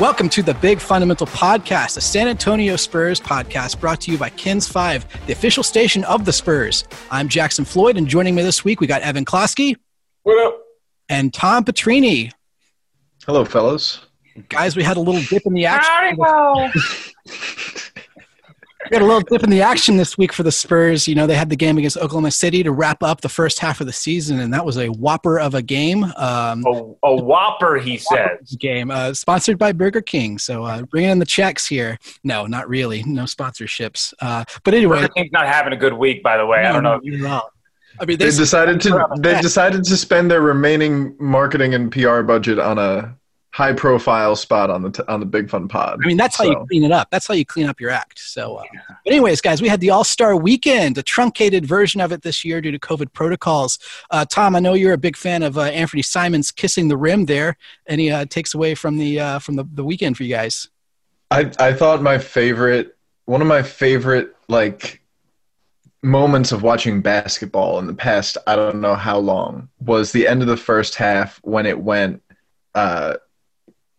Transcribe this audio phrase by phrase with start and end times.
[0.00, 4.30] Welcome to the Big Fundamental Podcast, a San Antonio Spurs podcast brought to you by
[4.30, 6.84] KENS 5, the official station of the Spurs.
[7.10, 9.76] I'm Jackson Floyd, and joining me this week, we got Evan Closky.
[10.22, 10.62] What up?
[11.10, 12.32] And Tom Petrini.
[13.26, 14.00] Hello, fellas.
[14.48, 16.18] Guys, we had a little dip in the action.
[18.90, 21.06] Howdy, We had a little dip in the action this week for the Spurs.
[21.06, 23.80] You know, they had the game against Oklahoma City to wrap up the first half
[23.80, 26.04] of the season, and that was a whopper of a game.
[26.16, 28.56] Um, a, a whopper, he says.
[28.58, 30.38] game uh, sponsored by Burger King.
[30.38, 31.98] So uh, bringing in the checks here.
[32.24, 33.02] No, not really.
[33.04, 34.12] No sponsorships.
[34.20, 36.64] Uh, but anyway, Burger King's not having a good week, by the way.
[36.64, 37.00] I don't know.
[37.02, 37.48] You're wrong.
[38.00, 42.22] I mean, They they, decided to they decided to spend their remaining marketing and PR
[42.22, 43.14] budget on a
[43.52, 46.00] high profile spot on the t- on the Big Fun Pod.
[46.02, 47.10] I mean, that's how you clean it up.
[47.10, 48.18] That's how you clean up your act.
[48.18, 48.64] So, uh,
[49.04, 52.44] but anyways, guys, we had the All Star Weekend, a truncated version of it this
[52.44, 53.78] year due to COVID protocols.
[54.10, 57.26] Uh, Tom, I know you're a big fan of uh, Anfernee Simons kissing the rim
[57.26, 57.56] there.
[57.88, 60.68] Any uh, takes away from the uh, from the, the weekend for you guys?
[61.30, 65.00] I I thought my favorite one of my favorite like
[66.02, 70.40] moments of watching basketball in the past I don't know how long was the end
[70.40, 72.22] of the first half when it went
[72.74, 73.16] uh,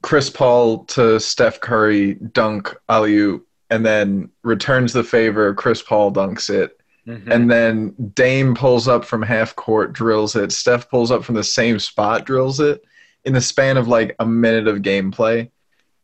[0.02, 6.50] Chris Paul to Steph Curry dunk alley and then returns the favor Chris Paul dunks
[6.50, 7.32] it Mhm.
[7.32, 10.52] and then Dame pulls up from half court, drills it.
[10.52, 12.84] Steph pulls up from the same spot, drills it
[13.26, 15.50] in the span of like a minute of gameplay.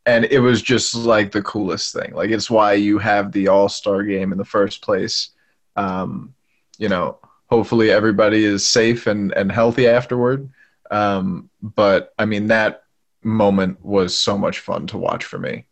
[0.07, 2.13] And it was just like the coolest thing.
[2.15, 5.29] Like it's why you have the All Star game in the first place.
[5.75, 6.33] Um,
[6.79, 10.49] you know, hopefully everybody is safe and, and healthy afterward.
[10.89, 12.83] Um, but I mean, that
[13.27, 15.65] moment was so much fun to watch for me.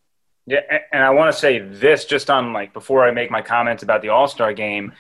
[0.46, 0.60] Yeah,
[0.92, 4.02] and I want to say this just on like before I make my comments about
[4.02, 4.94] the All Star game.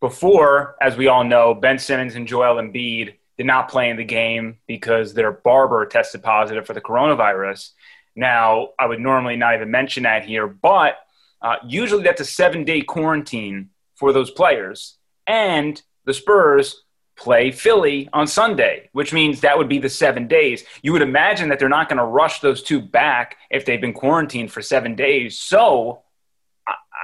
[0.00, 4.04] Before, as we all know, Ben Simmons and Joel Embiid did not play in the
[4.04, 7.72] game because their barber tested positive for the coronavirus.
[8.14, 10.96] Now, I would normally not even mention that here, but
[11.42, 14.96] uh, usually that's a seven day quarantine for those players.
[15.26, 16.84] And the Spurs
[17.16, 20.64] play Philly on Sunday, which means that would be the seven days.
[20.82, 23.94] You would imagine that they're not going to rush those two back if they've been
[23.94, 25.38] quarantined for seven days.
[25.38, 26.02] So,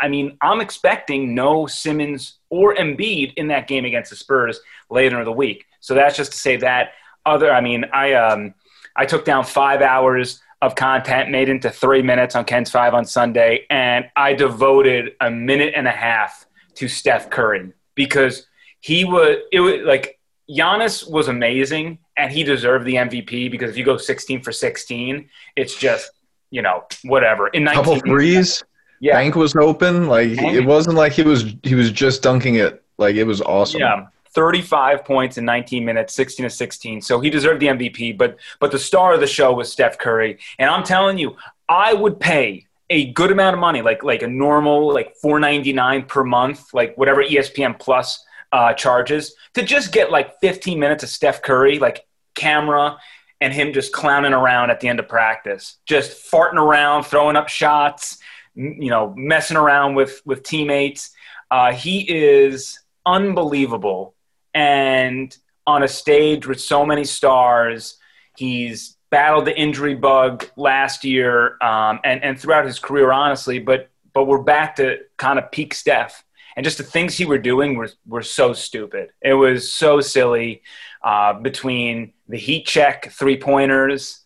[0.03, 5.19] I- mean, I'm expecting no Simmons or Embiid in that game against the Spurs later
[5.19, 5.65] in the week.
[5.81, 6.93] So that's just to say that.
[7.25, 8.55] Other, I mean, I um,
[8.97, 13.05] I took down five hours of content, made into three minutes on KENS Five on
[13.05, 18.47] Sunday, and I devoted a minute and a half to Steph Curry because
[18.83, 20.19] he was it was like
[20.51, 25.29] Giannis was amazing and he deserved the MVP because if you go 16 for 16,
[25.57, 26.11] it's just
[26.51, 27.49] you know whatever.
[27.49, 28.63] In 19, Couple threes,
[29.01, 30.09] yeah, bank was open.
[30.09, 32.83] Like it wasn't like he was he was just dunking it.
[32.99, 33.81] Like it was awesome.
[33.81, 34.07] yeah.
[34.35, 37.03] 35 points in 19 minutes, 16 to 16.
[37.03, 40.39] So he deserved the MVP, but but the star of the show was Steph Curry.
[40.59, 41.37] And I'm telling you,
[41.69, 46.25] I would pay a good amount of money, like like a normal like 4.99 per
[46.25, 51.43] month, like whatever ESPN Plus uh, charges, to just get like 15 minutes of Steph
[51.43, 52.99] Curry, like camera
[53.43, 57.49] and him just clowning around at the end of practice, just farting around, throwing up
[57.49, 58.19] shots,
[58.55, 61.11] you know, messing around with with teammates.
[61.51, 64.15] Uh, he is unbelievable,
[64.55, 65.37] and
[65.67, 67.99] on a stage with so many stars,
[68.37, 73.59] he's battled the injury bug last year um, and and throughout his career, honestly.
[73.59, 76.23] But but we're back to kind of peak Steph,
[76.57, 79.11] and just the things he were doing were were so stupid.
[79.21, 80.63] It was so silly
[81.03, 84.21] uh, between the heat check three pointers,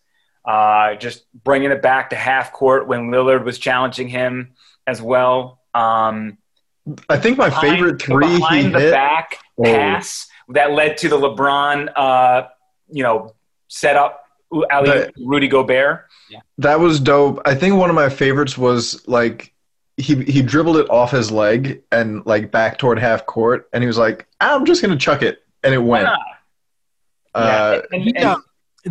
[0.45, 4.53] uh, just bringing it back to half court when Lillard was challenging him
[4.85, 5.61] as well.
[5.73, 6.37] Um,
[7.09, 8.91] I think my behind- favorite three behind the hit.
[8.93, 9.63] back Oh.
[9.63, 12.47] pass that led to the LeBron, uh,
[12.89, 13.33] you know,
[13.67, 14.23] set up
[14.69, 16.05] alley Rudy Gobert.
[16.59, 17.41] That was dope.
[17.45, 19.53] I think one of my favorites was like
[19.97, 23.87] he he dribbled it off his leg and like back toward half court, and he
[23.87, 26.05] was like, "I'm just gonna chuck it," and it went.
[26.05, 26.19] not?
[27.33, 28.33] Uh, and, Yeah.
[28.33, 28.43] and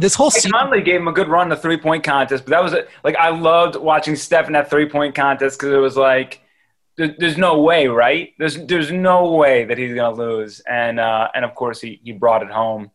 [0.02, 2.44] This whole Mike season, Conley gave him a good run in the three point contest,
[2.44, 5.72] but that was a, like I loved watching Steph in that three point contest because
[5.72, 6.42] it was like
[6.96, 8.32] there, there's no way, right?
[8.38, 12.12] There's there's no way that he's gonna lose, and uh, and of course he he
[12.12, 12.90] brought it home.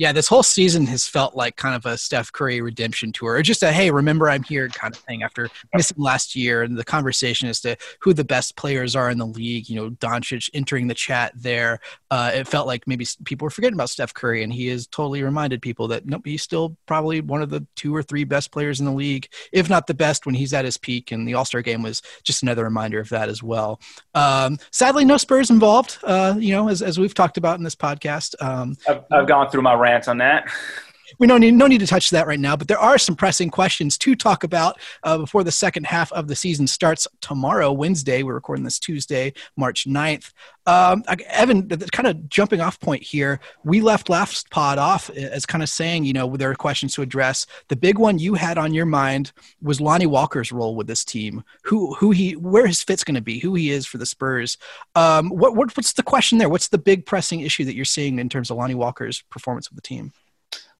[0.00, 3.42] Yeah, this whole season has felt like kind of a Steph Curry redemption tour, or
[3.42, 6.84] just a hey, remember I'm here kind of thing after missing last year, and the
[6.84, 9.68] conversation as to who the best players are in the league.
[9.68, 11.80] You know, Doncic entering the chat there.
[12.10, 15.22] Uh, it felt like maybe people were forgetting about Steph Curry, and he has totally
[15.22, 18.80] reminded people that nope, he's still probably one of the two or three best players
[18.80, 21.12] in the league, if not the best when he's at his peak.
[21.12, 23.78] And the All Star game was just another reminder of that as well.
[24.14, 25.98] Um, sadly, no Spurs involved.
[26.02, 28.34] Uh, you know, as, as we've talked about in this podcast.
[28.40, 30.48] Um, I've, I've gone through my rant rant on that.
[31.18, 33.50] We don't need no need to touch that right now, but there are some pressing
[33.50, 38.22] questions to talk about uh, before the second half of the season starts tomorrow, Wednesday.
[38.22, 40.32] We're recording this Tuesday, March 9th.
[40.66, 45.62] Um, Evan, kind of jumping off point here, we left last pod off as kind
[45.62, 47.46] of saying, you know, there are questions to address.
[47.68, 51.42] The big one you had on your mind was Lonnie Walker's role with this team,
[51.64, 54.58] who who he where his fit's going to be, who he is for the Spurs.
[54.94, 56.48] Um, what, what what's the question there?
[56.48, 59.76] What's the big pressing issue that you're seeing in terms of Lonnie Walker's performance with
[59.76, 60.12] the team?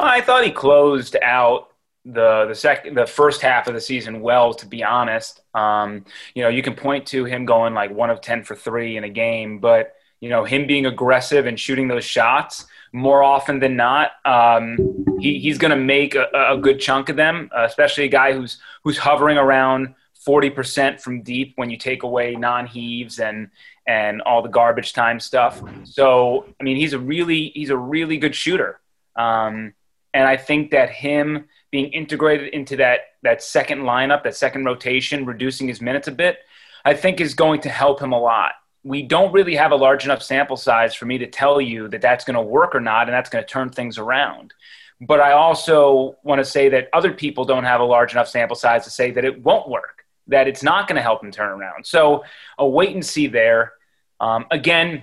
[0.02, 1.68] I thought he closed out
[2.04, 5.42] the the second the first half of the season well to be honest.
[5.54, 6.04] Um,
[6.34, 9.04] you know you can point to him going like one of 10 for 3 in
[9.04, 13.76] a game but you know him being aggressive and shooting those shots more often than
[13.76, 14.76] not um,
[15.20, 18.58] he, he's going to make a, a, good chunk of them especially a guy who's
[18.82, 19.94] who's hovering around
[20.26, 23.50] 40% from deep when you take away non-heaves and
[23.86, 25.62] and all the garbage time stuff.
[25.84, 28.80] So i mean he's a really he's a really good shooter.
[29.16, 29.74] Um,
[30.14, 35.26] and I think that him being integrated into that that second lineup, that second rotation,
[35.26, 36.38] reducing his minutes a bit,
[36.84, 38.52] I think is going to help him a lot.
[38.82, 42.00] We don't really have a large enough sample size for me to tell you that
[42.00, 44.54] that's going to work or not, and that's going to turn things around.
[45.02, 48.56] But I also want to say that other people don't have a large enough sample
[48.56, 51.50] size to say that it won't work, that it's not going to help him turn
[51.50, 51.86] around.
[51.86, 52.24] So
[52.58, 53.72] a wait and see there.
[54.18, 55.02] Um, again,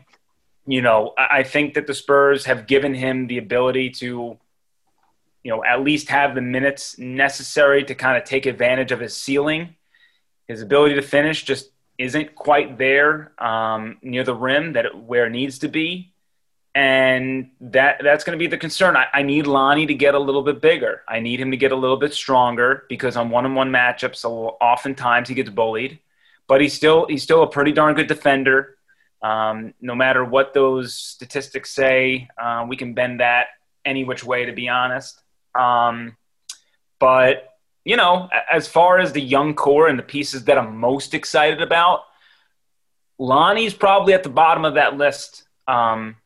[0.68, 4.38] you know, I think that the Spurs have given him the ability to
[5.48, 9.16] you know, at least have the minutes necessary to kind of take advantage of his
[9.16, 9.78] ceiling.
[10.46, 15.26] His ability to finish just isn't quite there um, near the rim that it, where
[15.26, 16.12] it needs to be,
[16.76, 18.98] and that that's going to be the concern.
[18.98, 21.04] I, I, need Lonnie to get a little bit bigger.
[21.08, 25.36] I need him to get a little bit stronger because on one-on-one matchups, oftentimes he
[25.36, 25.98] gets bullied,
[26.50, 28.76] but he's still he's still a pretty darn good defender.
[29.22, 33.48] Um, no matter what those statistics say, uh, we can bend that
[33.86, 34.44] any which way.
[34.44, 35.24] To be honest,
[35.56, 36.16] um,
[37.00, 41.14] but you know, as far as the young core and the pieces that I'm most
[41.14, 42.02] excited about,
[43.18, 46.18] Lonnie's probably at the bottom of that list um,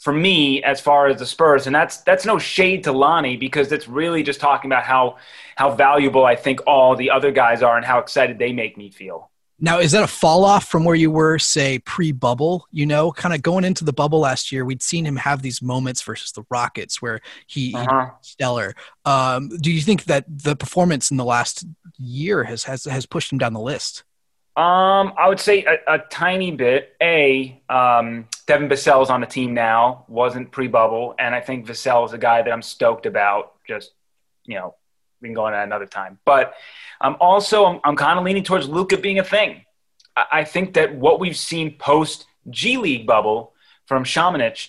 [0.00, 3.70] for me as far as the Spurs, and that's that's no shade to Lonnie because
[3.70, 5.18] it's really just talking about how
[5.54, 8.90] how valuable I think all the other guys are and how excited they make me
[8.90, 9.30] feel.
[9.58, 12.66] Now, is that a fall off from where you were, say, pre bubble?
[12.70, 15.62] You know, kind of going into the bubble last year, we'd seen him have these
[15.62, 18.10] moments versus the Rockets where he, uh-huh.
[18.20, 18.74] stellar.
[19.04, 21.64] Um, do you think that the performance in the last
[21.98, 24.04] year has has, has pushed him down the list?
[24.56, 26.94] Um, I would say a, a tiny bit.
[27.02, 32.06] A, um, Devin Vassell's on the team now, wasn't pre bubble, and I think Vassell
[32.06, 33.52] is a guy that I'm stoked about.
[33.66, 33.92] Just
[34.44, 34.74] you know,
[35.20, 36.18] we can go on at another time.
[36.24, 36.54] But
[37.00, 39.64] um, also, I'm, I'm kind of leaning towards Luka being a thing.
[40.16, 43.52] I, I think that what we've seen post G League bubble
[43.86, 44.68] from Samanic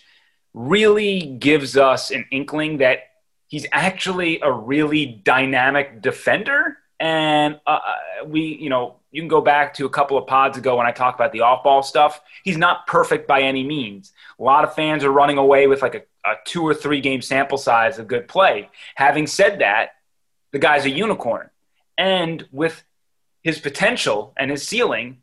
[0.53, 2.99] really gives us an inkling that
[3.47, 6.77] he's actually a really dynamic defender.
[6.99, 10.57] And uh, uh, we, you know, you can go back to a couple of pods
[10.57, 12.21] ago when I talked about the off ball stuff.
[12.43, 14.13] He's not perfect by any means.
[14.39, 17.21] A lot of fans are running away with like a, a two or three game
[17.21, 18.69] sample size of good play.
[18.95, 19.91] Having said that,
[20.57, 21.51] the guy's a unicorn.
[21.99, 22.83] And with
[23.43, 25.21] his potential and his ceiling,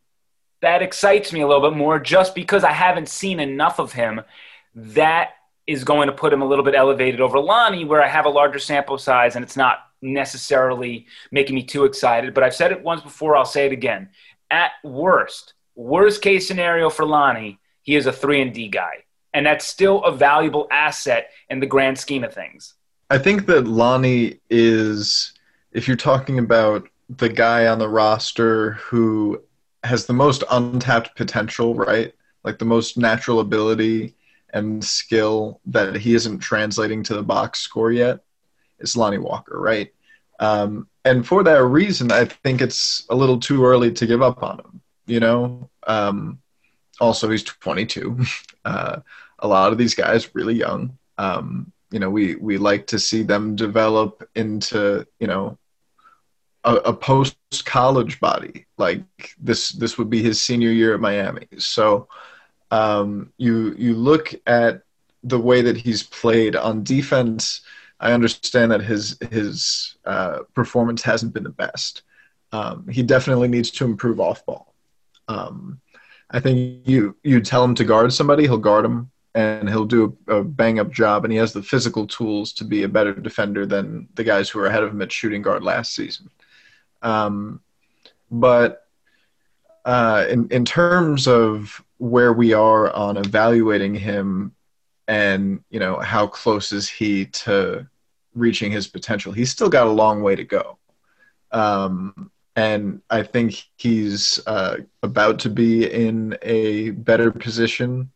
[0.63, 4.21] that excites me a little bit more just because I haven't seen enough of him.
[4.77, 5.31] That
[5.67, 8.31] is going to put him a little bit elevated over Lonnie, where I have a
[8.31, 12.33] larger sample size and it's not necessarily making me too excited.
[12.33, 14.11] But I've said it once before, I'll say it again.
[14.53, 19.03] At worst, worst case scenario for Lonnie, he is a 3 and D guy.
[19.33, 22.75] And that's still a valuable asset in the grand scheme of things.
[23.11, 25.33] I think that Lonnie is,
[25.73, 29.43] if you're talking about the guy on the roster who
[29.85, 32.15] has the most untapped potential, right?
[32.43, 34.15] Like the most natural ability
[34.53, 38.21] and skill that he isn't translating to the box score yet,
[38.79, 39.93] is Lonnie Walker, right?
[40.41, 44.43] Um, and for that reason, I think it's a little too early to give up
[44.43, 44.81] on him.
[45.07, 46.39] You know, um,
[47.01, 48.25] also he's 22.
[48.67, 49.01] Uh,
[49.41, 50.97] a lot of these guys really young.
[51.19, 55.57] Um, you know we we like to see them develop into you know
[56.65, 58.67] a, a post college body.
[58.77, 59.05] Like
[59.39, 61.47] this this would be his senior year at Miami.
[61.59, 62.09] So
[62.71, 64.83] um, you you look at
[65.23, 67.63] the way that he's played on defense
[68.01, 72.03] I understand that his his uh, performance hasn't been the best.
[72.53, 74.75] Um, he definitely needs to improve off ball
[75.29, 75.81] um,
[76.31, 80.17] I think you you tell him to guard somebody he'll guard him and he'll do
[80.29, 83.13] a, a bang up job, and he has the physical tools to be a better
[83.13, 86.31] defender than the guys who were ahead of him at shooting guard last season.
[87.03, 87.61] Um,
[88.31, 88.87] but
[89.85, 94.55] uh, in in terms of where we are on evaluating him,
[95.09, 97.87] and you know how close is he to
[98.35, 99.33] reaching his potential?
[99.33, 100.79] He's still got a long way to go,
[101.51, 108.11] um, and I think he's uh, about to be in a better position.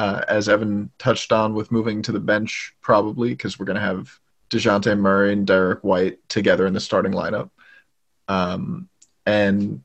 [0.00, 3.82] Uh, as Evan touched on, with moving to the bench, probably because we're going to
[3.92, 7.50] have Dejounte Murray and Derek White together in the starting lineup.
[8.26, 8.88] Um,
[9.26, 9.82] and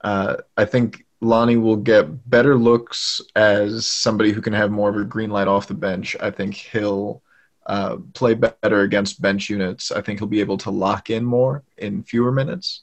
[0.00, 4.96] uh, I think Lonnie will get better looks as somebody who can have more of
[4.96, 6.16] a green light off the bench.
[6.18, 7.22] I think he'll
[7.64, 9.92] uh, play better against bench units.
[9.92, 12.82] I think he'll be able to lock in more in fewer minutes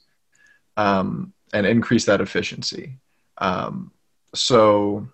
[0.78, 2.96] um, and increase that efficiency.
[3.36, 3.92] Um,
[4.34, 5.10] so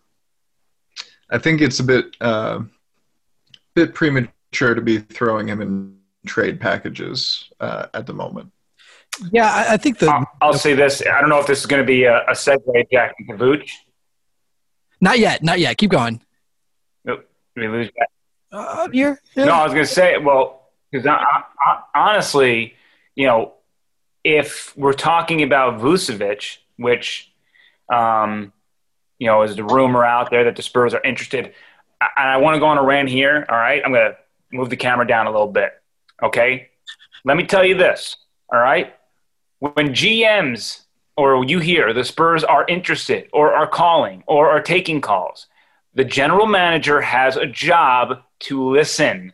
[1.31, 2.61] I think it's a bit uh,
[3.75, 8.53] bit premature to be throwing him in trade packages uh, at the moment.
[9.33, 10.09] Yeah, I, I think the.
[10.09, 11.03] I'll, I'll say this.
[11.07, 13.71] I don't know if this is going to be a, a segue, Jack and Vooch.
[15.01, 15.43] Not yet.
[15.43, 15.77] Not yet.
[15.79, 16.23] Keep going.
[17.05, 17.29] Nope.
[17.55, 18.09] Did we lose Jack?
[18.53, 19.21] Uh, here.
[19.35, 19.47] Yeah.
[19.47, 21.07] No, I was going to say, well, because
[21.95, 22.75] honestly,
[23.15, 23.55] you know,
[24.25, 27.33] if we're talking about Vucevic, which,
[27.93, 28.53] um,
[29.19, 31.53] you know, is the rumor out there that the Spurs are interested,
[32.01, 33.47] I, I want to go on a rant here.
[33.49, 34.17] All right, I'm going to
[34.53, 35.73] move the camera down a little bit.
[36.23, 36.69] Okay,
[37.25, 38.17] let me tell you this.
[38.53, 38.95] All right,
[39.59, 40.83] when GMs
[41.17, 45.47] or you hear the Spurs are interested or are calling or are taking calls,
[45.95, 49.33] the general manager has a job to listen.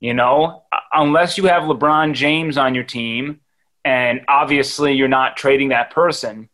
[0.00, 3.40] You know, uh, unless you have LeBron James on your team,
[3.84, 6.50] and obviously you're not trading that person,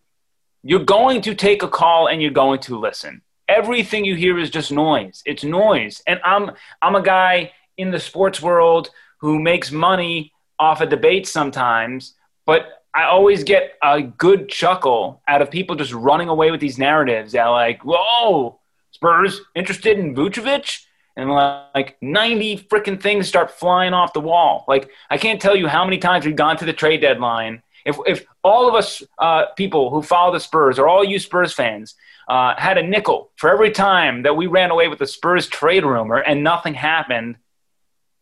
[0.62, 3.22] you're going to take a call and you're going to listen.
[3.48, 5.22] Everything you hear is just noise.
[5.26, 6.02] It's noise.
[6.06, 8.90] And I'm I'm a guy in the sports world
[9.20, 12.14] who makes money off of debates sometimes,
[12.46, 16.78] but I always get a good chuckle out of people just running away with these
[16.78, 20.84] narratives that like, whoa, Spurs interested in Vucevic?
[21.14, 24.64] And like 90 freaking things start flying off the wall.
[24.66, 27.62] Like, I can't tell you how many times we've gone to the trade deadline.
[27.84, 31.52] If, if all of us uh, people who follow the Spurs, or all you Spurs
[31.52, 31.94] fans,
[32.28, 35.84] uh, had a nickel for every time that we ran away with the Spurs trade
[35.84, 37.36] rumor and nothing happened,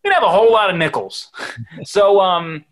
[0.02, 1.31] we'd have a whole lot of nickels.
[1.85, 2.64] so, um,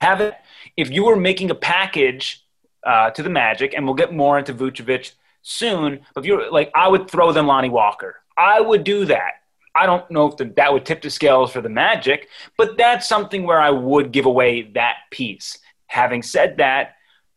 [0.00, 0.34] have it
[0.76, 2.44] if you were making a package
[2.84, 6.70] uh, to the Magic, and we'll get more into Vucevic soon, but if you're like,
[6.74, 8.16] I would throw them Lonnie Walker.
[8.36, 9.32] I would do that.
[9.76, 13.08] I don't know if the, that would tip the scales for the Magic, but that's
[13.08, 15.58] something where I would give away that piece.
[15.86, 16.96] Having said that,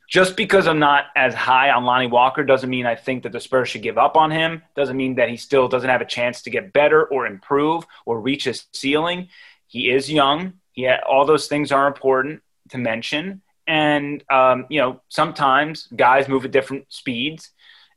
[0.10, 3.40] just because I'm not as high on Lonnie Walker doesn't mean I think that the
[3.40, 4.64] Spurs should give up on him.
[4.76, 8.20] Doesn't mean that he still doesn't have a chance to get better or improve or
[8.20, 9.30] reach his ceiling.
[9.68, 10.54] He is young.
[10.76, 13.42] Yeah, all those things are important to mention.
[13.68, 17.52] And um, you know, sometimes guys move at different speeds,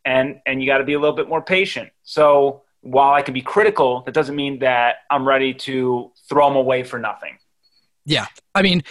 [0.04, 1.92] and and you got to be a little bit more patient.
[2.02, 6.56] So while I can be critical, that doesn't mean that I'm ready to throw them
[6.56, 7.38] away for nothing.
[8.04, 8.82] Yeah, I mean.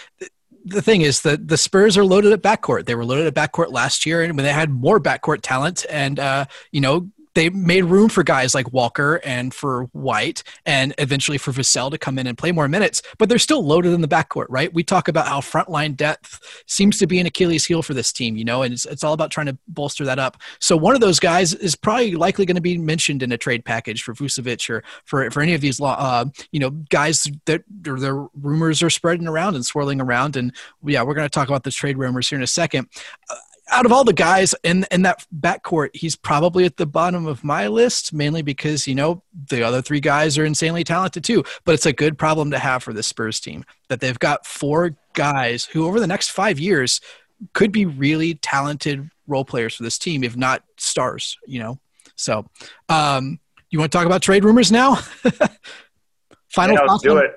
[0.63, 2.85] the thing is that the Spurs are loaded at backcourt.
[2.85, 6.19] They were loaded at backcourt last year, and when they had more backcourt talent, and
[6.19, 11.37] uh, you know they made room for guys like Walker and for White and eventually
[11.37, 14.07] for Vassell to come in and play more minutes, but they're still loaded in the
[14.07, 14.73] backcourt, right?
[14.73, 18.35] We talk about how frontline depth seems to be an Achilles heel for this team,
[18.35, 20.37] you know, and it's, it's all about trying to bolster that up.
[20.59, 23.65] So one of those guys is probably likely going to be mentioned in a trade
[23.65, 28.27] package for Vucevic or for, for any of these, uh, you know, guys that their
[28.33, 30.35] rumors are spreading around and swirling around.
[30.35, 30.53] And
[30.85, 32.87] yeah, we're going to talk about the trade rumors here in a second.
[33.71, 37.43] Out of all the guys in in that backcourt, he's probably at the bottom of
[37.43, 41.43] my list, mainly because you know the other three guys are insanely talented too.
[41.63, 44.95] But it's a good problem to have for the Spurs team that they've got four
[45.13, 47.01] guys who, over the next five years,
[47.53, 51.37] could be really talented role players for this team, if not stars.
[51.47, 51.79] You know,
[52.15, 52.45] so
[52.89, 54.95] um, you want to talk about trade rumors now?
[56.49, 56.97] Final yeah?
[57.01, 57.31] Do it.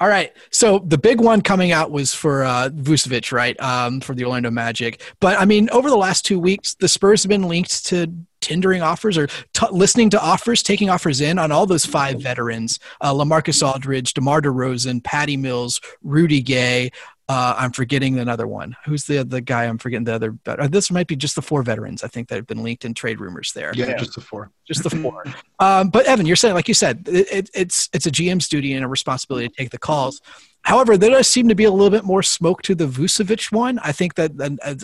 [0.00, 0.34] All right.
[0.50, 3.60] So the big one coming out was for uh, Vucevic, right?
[3.60, 5.02] Um, for the Orlando Magic.
[5.20, 8.80] But I mean, over the last two weeks, the Spurs have been linked to tendering
[8.80, 13.12] offers or t- listening to offers, taking offers in on all those five veterans: uh,
[13.12, 16.90] LaMarcus Aldridge, DeMar DeRozan, Patty Mills, Rudy Gay,
[17.30, 18.76] uh, I'm forgetting another one.
[18.84, 19.64] Who's the the guy?
[19.66, 20.36] I'm forgetting the other.
[20.44, 22.02] Uh, this might be just the four veterans.
[22.02, 23.70] I think that have been linked in trade rumors there.
[23.72, 23.96] Yeah, yeah.
[23.98, 24.50] just the four.
[24.66, 25.22] Just the four.
[25.60, 28.72] um, but Evan, you're saying, like you said, it, it, it's it's a GM's duty
[28.72, 30.20] and a responsibility to take the calls.
[30.62, 33.78] However, there does seem to be a little bit more smoke to the Vucevic one.
[33.78, 34.78] I think that a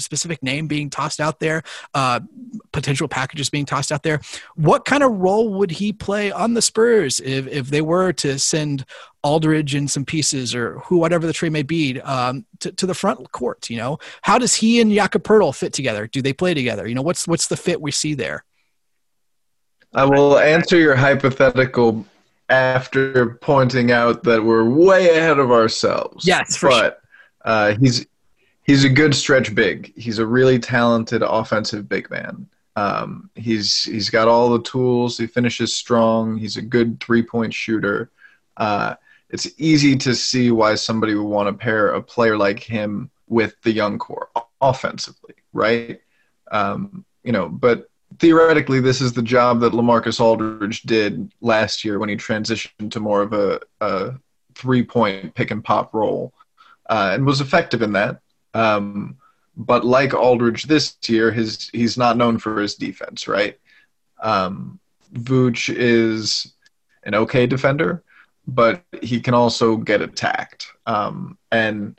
[0.00, 1.62] specific name being tossed out there,
[1.94, 2.20] uh,
[2.72, 4.20] potential packages being tossed out there.
[4.56, 8.38] What kind of role would he play on the Spurs if, if they were to
[8.38, 8.86] send
[9.22, 12.94] Aldridge and some pieces or who, whatever the trade may be, um, to, to the
[12.94, 13.68] front court?
[13.68, 16.06] You know, how does he and Jakob Poeltl fit together?
[16.06, 16.88] Do they play together?
[16.88, 18.44] You know, what's what's the fit we see there?
[19.94, 22.06] I will answer your hypothetical
[22.48, 26.26] after pointing out that we're way ahead of ourselves.
[26.26, 27.00] Yes, but
[27.44, 28.06] uh, he's
[28.64, 29.92] he's a good stretch big.
[29.96, 32.46] He's a really talented offensive big man.
[32.76, 35.18] Um, he's he's got all the tools.
[35.18, 36.36] He finishes strong.
[36.36, 38.10] He's a good three point shooter.
[38.56, 38.94] Uh,
[39.30, 43.56] it's easy to see why somebody would want to pair a player like him with
[43.62, 44.28] the young core
[44.60, 46.00] offensively, right?
[46.50, 51.98] Um, you know, but theoretically, this is the job that Lamarcus Aldridge did last year
[51.98, 54.14] when he transitioned to more of a, a
[54.54, 56.32] three point pick and pop role
[56.88, 58.20] uh, and was effective in that.
[58.54, 59.16] Um,
[59.56, 63.58] but like Aldridge this year, his he's not known for his defense, right?
[64.22, 64.78] Um,
[65.14, 66.54] Vooch is
[67.04, 68.02] an okay defender,
[68.46, 70.68] but he can also get attacked.
[70.86, 71.98] Um, and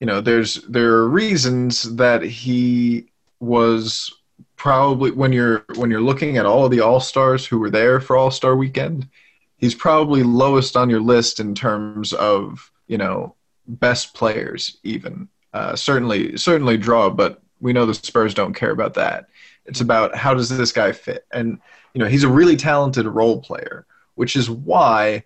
[0.00, 3.06] you know, there's there are reasons that he
[3.40, 4.12] was
[4.58, 8.00] probably when you're when you're looking at all of the all stars who were there
[8.00, 9.08] for All Star Weekend,
[9.56, 13.34] he's probably lowest on your list in terms of you know
[13.66, 14.78] best players.
[14.82, 19.28] Even uh, certainly certainly draw, but we know the Spurs don't care about that.
[19.64, 21.58] It's about how does this guy fit, and
[21.94, 23.86] you know he's a really talented role player,
[24.16, 25.22] which is why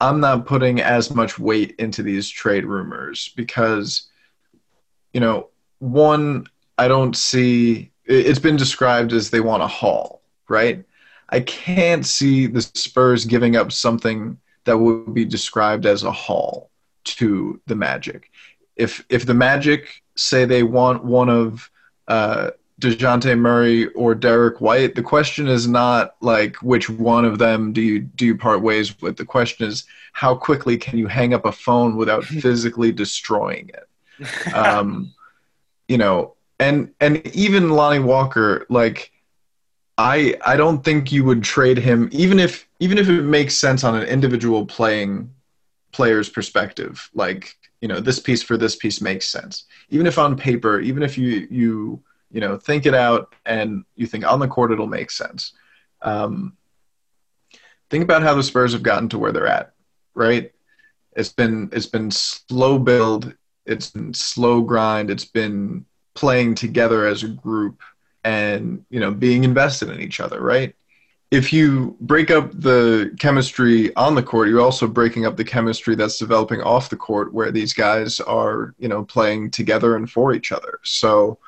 [0.00, 4.08] I'm not putting as much weight into these trade rumors because
[5.14, 5.48] you know
[5.78, 10.84] one I don't see it's been described as they want a haul, right?
[11.28, 16.70] I can't see the Spurs giving up something that would be described as a haul
[17.04, 18.30] to the Magic.
[18.76, 21.70] If if the Magic say they want one of
[22.08, 22.50] uh,
[22.80, 27.80] Dejounte Murray or Derek White, the question is not like which one of them do
[27.80, 29.16] you do you part ways with.
[29.16, 34.54] The question is how quickly can you hang up a phone without physically destroying it.
[34.54, 35.12] Um,
[35.88, 39.10] you know, and and even Lonnie Walker, like
[39.98, 43.82] I I don't think you would trade him even if even if it makes sense
[43.82, 45.32] on an individual playing
[45.90, 47.10] player's perspective.
[47.14, 49.64] Like you know this piece for this piece makes sense.
[49.88, 54.06] Even if on paper, even if you you you know think it out and you
[54.06, 55.54] think on the court it'll make sense.
[56.02, 56.56] Um,
[57.88, 59.72] think about how the Spurs have gotten to where they're at,
[60.14, 60.52] right?
[61.16, 67.22] It's been it's been slow build, it's been slow grind, it's been playing together as
[67.22, 67.80] a group
[68.24, 70.74] and you know being invested in each other right?
[71.30, 75.94] If you break up the chemistry on the court you're also breaking up the chemistry
[75.94, 80.34] that's developing off the court where these guys are you know playing together and for
[80.34, 80.80] each other.
[80.82, 81.38] So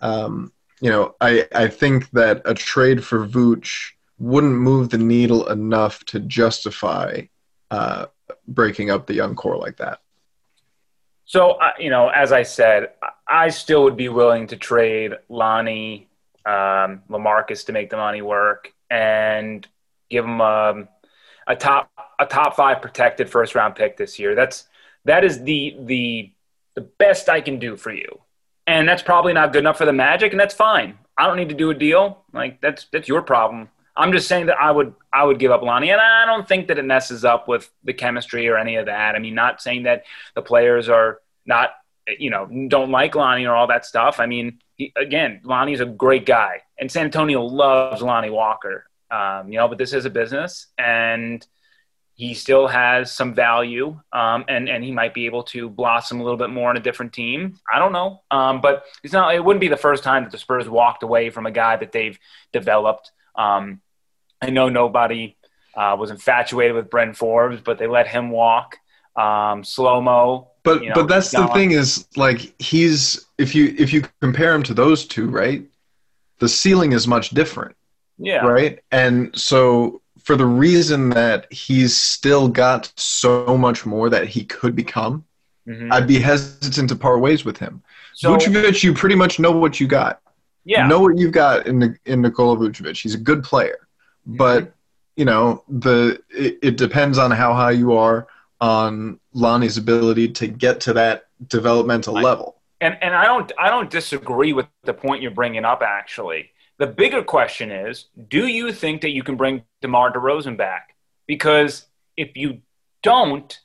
[0.00, 5.48] um, you know I, I think that a trade for Vooch wouldn't move the needle
[5.48, 7.22] enough to justify
[7.72, 8.06] uh,
[8.46, 10.01] breaking up the young core like that
[11.32, 12.90] so, uh, you know, as I said,
[13.26, 16.10] I still would be willing to trade Lonnie,
[16.44, 19.66] um, Lamarcus to make the money work and
[20.10, 20.88] give him um,
[21.46, 24.34] a top a top five protected first round pick this year.
[24.34, 24.66] That's
[25.06, 26.32] that is the the
[26.74, 28.20] the best I can do for you,
[28.66, 30.98] and that's probably not good enough for the Magic, and that's fine.
[31.16, 32.26] I don't need to do a deal.
[32.34, 33.70] Like that's that's your problem.
[33.96, 36.68] I'm just saying that I would I would give up Lonnie, and I don't think
[36.68, 39.14] that it messes up with the chemistry or any of that.
[39.14, 41.70] I mean, not saying that the players are not
[42.18, 44.20] you know don't like Lonnie or all that stuff.
[44.20, 48.86] I mean, he, again, Lonnie's a great guy, and San Antonio loves Lonnie Walker.
[49.10, 51.46] Um, you know, but this is a business, and
[52.14, 56.22] he still has some value, um, and and he might be able to blossom a
[56.22, 57.58] little bit more on a different team.
[57.72, 59.34] I don't know, um, but it's not.
[59.34, 61.92] It wouldn't be the first time that the Spurs walked away from a guy that
[61.92, 62.18] they've
[62.52, 63.12] developed.
[63.34, 63.80] Um,
[64.40, 65.36] I know nobody
[65.74, 68.76] uh, was infatuated with Bryn Forbes, but they let him walk.
[69.16, 70.51] Um, Slow mo.
[70.64, 74.54] But you know, but that's the thing is like he's if you if you compare
[74.54, 75.64] him to those two, right?
[76.38, 77.76] The ceiling is much different.
[78.18, 78.46] Yeah.
[78.46, 78.78] Right?
[78.92, 84.76] And so for the reason that he's still got so much more that he could
[84.76, 85.24] become,
[85.66, 85.92] mm-hmm.
[85.92, 87.82] I'd be hesitant to part ways with him.
[88.14, 90.20] So, Vucevic, you pretty much know what you got.
[90.64, 90.82] Yeah.
[90.82, 93.00] You know what you've got in in Nikola Vucevic.
[93.00, 93.88] He's a good player,
[94.24, 94.70] but mm-hmm.
[95.16, 98.28] you know the it, it, depends on how high you are
[98.60, 102.56] on Lonnie's ability to get to that developmental I, level.
[102.80, 105.82] And and I don't I don't disagree with the point you're bringing up.
[105.82, 110.96] Actually, the bigger question is: Do you think that you can bring DeMar DeRozan back?
[111.26, 112.60] Because if you
[113.02, 113.58] don't,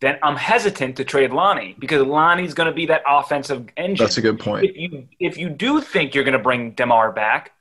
[0.00, 4.04] then I'm hesitant to trade Lonnie because Lonnie's going to be that offensive engine.
[4.04, 4.64] That's a good point.
[4.64, 7.52] If you if you do think you're going to bring Demar back,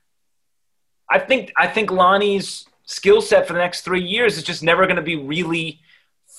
[1.09, 4.85] I think I think Lonnie's skill set for the next three years is just never
[4.85, 5.79] going to be really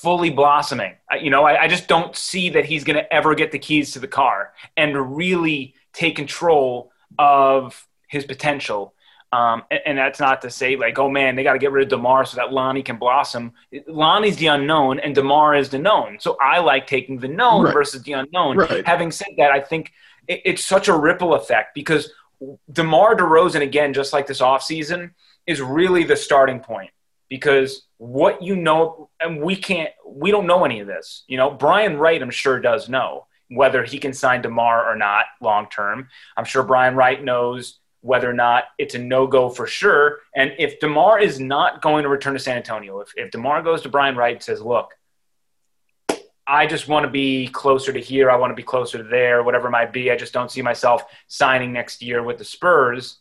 [0.03, 0.95] fully blossoming.
[1.21, 3.93] You know, I, I just don't see that he's going to ever get the keys
[3.93, 8.95] to the car and really take control of his potential.
[9.33, 11.85] Um, and, and, that's not to say like, oh man, they got to get rid
[11.85, 13.53] of Demar so that Lonnie can blossom.
[13.87, 16.21] Lonnie's the unknown, and Demar is the known.
[16.21, 17.73] So I like taking the known right.
[17.73, 18.59] versus the unknown.
[18.59, 18.87] Right.
[18.87, 19.93] Having said that, I think
[20.29, 22.13] it, it's such a ripple effect because
[22.71, 25.13] Demar Derozan again, just like this offseason,
[25.47, 26.91] is really the starting point
[27.33, 31.25] because what you know, and we can't, we don't know any of this.
[31.29, 35.25] You know, Brian Wright, I'm sure does know whether he can sign Demar or not
[35.41, 36.09] long term.
[36.37, 40.19] I'm sure Brian Wright knows whether or not it's a no go for sure.
[40.37, 43.81] And if DeMar is not going to return to San Antonio, if, if DeMar goes
[43.81, 44.91] to Brian Wright and says, look,
[46.47, 49.43] I just want to be closer to here, I want to be closer to there,
[49.43, 53.21] whatever it might be, I just don't see myself signing next year with the Spurs,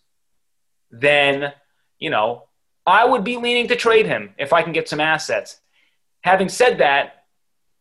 [0.90, 1.54] then,
[1.98, 2.50] you know,
[2.86, 5.60] I would be leaning to trade him if I can get some assets.
[6.22, 7.26] Having said that,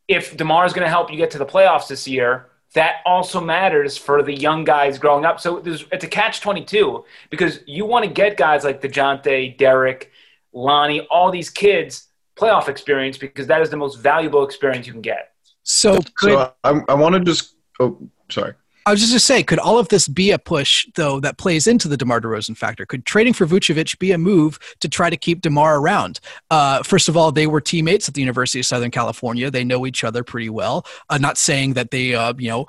[0.08, 3.40] if DeMar is going to help you get to the playoffs this year, that also
[3.40, 5.40] matters for the young guys growing up.
[5.40, 10.12] So it's a catch 22 because you want to get guys like DeJounte, Derek,
[10.52, 15.02] Lonnie, all these kids playoff experience because that is the most valuable experience you can
[15.02, 15.32] get.
[15.62, 17.98] So, could, so I, I want to just, oh,
[18.30, 18.54] sorry.
[18.90, 21.68] I was just to say, could all of this be a push, though, that plays
[21.68, 22.84] into the DeMar DeRozan factor?
[22.84, 26.18] Could trading for Vucevic be a move to try to keep DeMar around?
[26.50, 29.48] Uh, first of all, they were teammates at the University of Southern California.
[29.48, 30.84] They know each other pretty well.
[31.08, 32.66] Uh, not saying that they, uh, you know,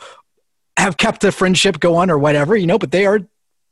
[0.77, 3.21] have kept the friendship going or whatever, you know, but they are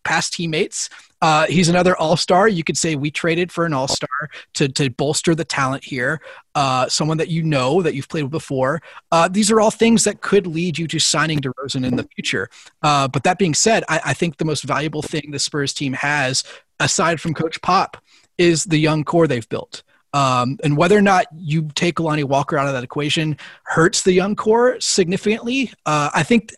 [0.04, 0.90] past teammates.
[1.21, 2.47] Uh, he's another all star.
[2.47, 6.21] You could say we traded for an all star to, to bolster the talent here.
[6.55, 8.82] Uh, someone that you know that you've played with before.
[9.12, 12.49] Uh, these are all things that could lead you to signing DeRozan in the future.
[12.82, 15.93] Uh, but that being said, I, I think the most valuable thing the Spurs team
[15.93, 16.43] has,
[16.79, 17.97] aside from Coach Pop,
[18.38, 19.84] is the young core they've built.
[20.13, 24.13] Um, and whether or not you take Lonnie Walker out of that equation hurts the
[24.13, 25.71] young core significantly.
[25.86, 26.53] Uh, I think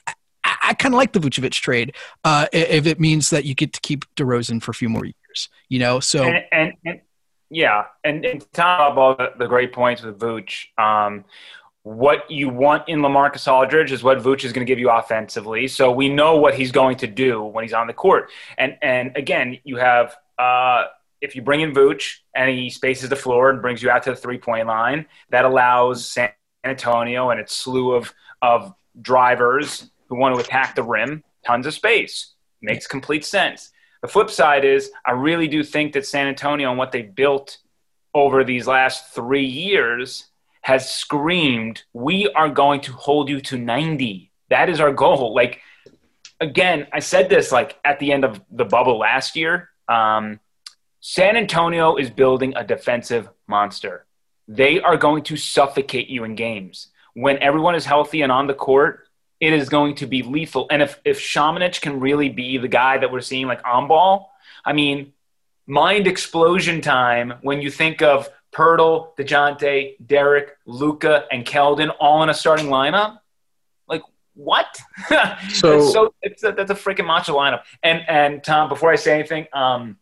[0.61, 3.81] I kind of like the Vucevic trade uh, if it means that you get to
[3.81, 5.49] keep DeRozan for a few more years.
[5.69, 7.01] You know, so and, and, and
[7.49, 10.67] yeah, and, and top all the, the, great points with Vooch.
[10.77, 11.25] Um,
[11.83, 15.67] what you want in Lamarcus Aldridge is what Vooch is going to give you offensively.
[15.67, 18.29] So we know what he's going to do when he's on the court.
[18.57, 20.85] And and again, you have uh,
[21.21, 24.11] if you bring in Vooch and he spaces the floor and brings you out to
[24.11, 26.29] the three point line, that allows San
[26.63, 31.73] Antonio and its slew of of drivers who want to attack the rim, tons of
[31.73, 32.33] space.
[32.61, 33.71] Makes complete sense.
[34.01, 37.59] The flip side is, I really do think that San Antonio and what they built
[38.13, 40.25] over these last three years
[40.63, 44.29] has screamed, we are going to hold you to 90.
[44.49, 45.33] That is our goal.
[45.33, 45.61] Like,
[46.41, 49.69] again, I said this like at the end of the bubble last year.
[49.87, 50.41] Um,
[50.99, 54.05] San Antonio is building a defensive monster.
[54.49, 56.87] They are going to suffocate you in games.
[57.13, 59.07] When everyone is healthy and on the court,
[59.41, 60.67] it is going to be lethal.
[60.69, 64.31] And if if Samanic can really be the guy that we're seeing like on ball,
[64.63, 65.13] I mean,
[65.65, 72.29] mind explosion time when you think of Poeltl, DeJounte, Derek, Luka, and Keldon all in
[72.29, 73.19] a starting lineup.
[73.87, 74.03] Like
[74.35, 74.77] what?
[75.49, 77.63] so, so it's a, that's a freaking macho lineup.
[77.81, 79.97] And and Tom, before I say anything, um,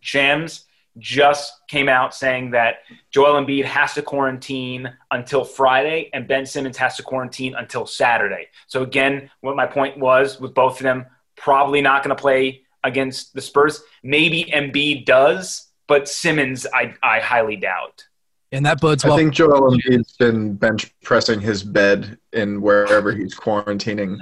[0.00, 0.66] Shams
[0.98, 2.76] just came out saying that
[3.10, 8.48] Joel Embiid has to quarantine until Friday and Ben Simmons has to quarantine until Saturday.
[8.66, 12.62] So again, what my point was with both of them, probably not going to play
[12.84, 13.82] against the Spurs.
[14.02, 18.06] Maybe Embiid does, but Simmons, I, I highly doubt.
[18.52, 19.14] And that bodes well.
[19.14, 24.18] I think Joel Embiid's been bench pressing his bed in wherever he's quarantining.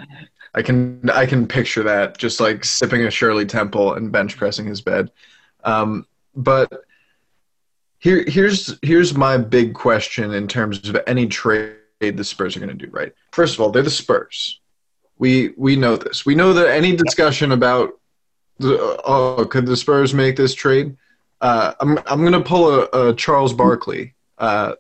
[0.55, 4.67] I can I can picture that, just like sipping a Shirley Temple and bench pressing
[4.67, 5.11] his bed.
[5.65, 6.85] Um, but
[7.99, 12.77] here, here's here's my big question in terms of any trade the Spurs are going
[12.77, 12.91] to do.
[12.91, 13.13] Right.
[13.33, 14.61] First of all, they're the Spurs.
[15.19, 16.25] We we know this.
[16.25, 18.01] We know that any discussion about
[18.59, 20.97] the, oh could the Spurs make this trade?
[21.41, 24.75] Uh, I'm I'm going to pull a, a Charles Barkley uh,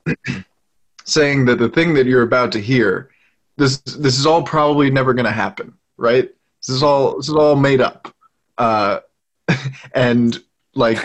[1.05, 3.11] saying that the thing that you're about to hear
[3.57, 5.75] this this is all probably never going to happen.
[5.99, 6.31] Right.
[6.61, 8.15] This is all this is all made up.
[8.57, 9.01] Uh,
[9.95, 10.43] and
[10.75, 10.99] like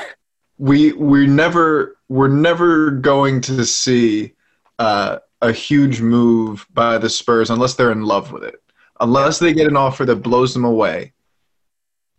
[0.58, 4.34] we we never we're never going to see
[4.80, 8.62] uh, a huge move by the Spurs unless they're in love with it.
[9.00, 11.14] Unless they get an offer that blows them away,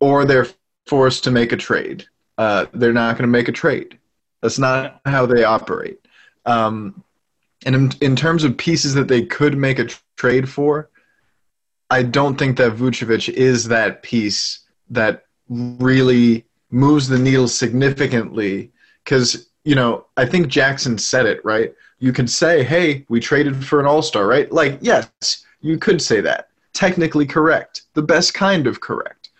[0.01, 0.49] or they're
[0.87, 2.05] forced to make a trade.
[2.38, 3.99] Uh, they're not going to make a trade.
[4.42, 5.99] That's not how they operate.
[6.44, 7.03] Um,
[7.64, 10.90] and in, in, terms of pieces that they could make a trade for,
[11.90, 16.44] I don't think that Vucevic is that piece that really
[16.77, 18.71] moves the needle significantly
[19.03, 21.75] because you know i think jackson said it right?
[21.99, 24.51] You can say hey we traded for an all-star right?
[24.53, 25.11] Like yes
[25.61, 26.49] you could say that.
[26.73, 27.83] Technically correct.
[27.95, 29.31] The best kind of correct.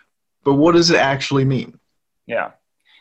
[0.45, 1.79] But what does it actually mean?
[2.27, 2.53] Yeah.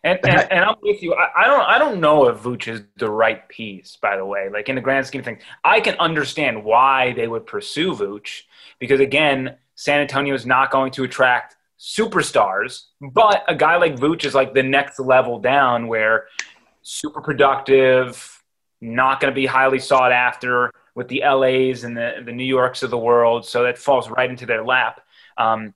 [0.03, 1.15] And, and, and, I'm with you.
[1.15, 4.49] I, I, don't I don't know if Vooch is the right piece, by the way.
[4.49, 8.43] Like in the grand scheme of things, I can understand why they would pursue Vooch
[8.77, 14.25] because again, San Antonio is not going to attract superstars, but a guy like Vooch
[14.25, 16.27] is like the next level down where
[16.81, 18.43] super productive,
[18.81, 22.83] not going to be highly sought after with the LAs and the, the New Yorks
[22.83, 23.45] of the world.
[23.45, 25.01] So that falls right into their lap.
[25.37, 25.73] Um,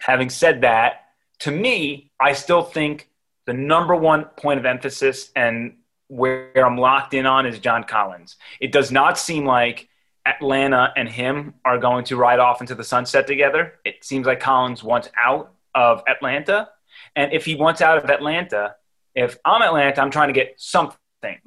[0.00, 1.06] having said that,
[1.40, 3.08] to me, I still think
[3.46, 5.76] the number one point of emphasis and
[6.06, 8.36] where I'm locked in on is John Collins.
[8.60, 9.88] It does not seem like
[10.26, 13.74] Atlanta and him are going to ride off into the sunset together.
[13.84, 16.68] It seems like Collins wants out of Atlanta.
[17.16, 18.76] And if he wants out of Atlanta,
[19.14, 20.96] if I'm Atlanta, I'm trying to get something,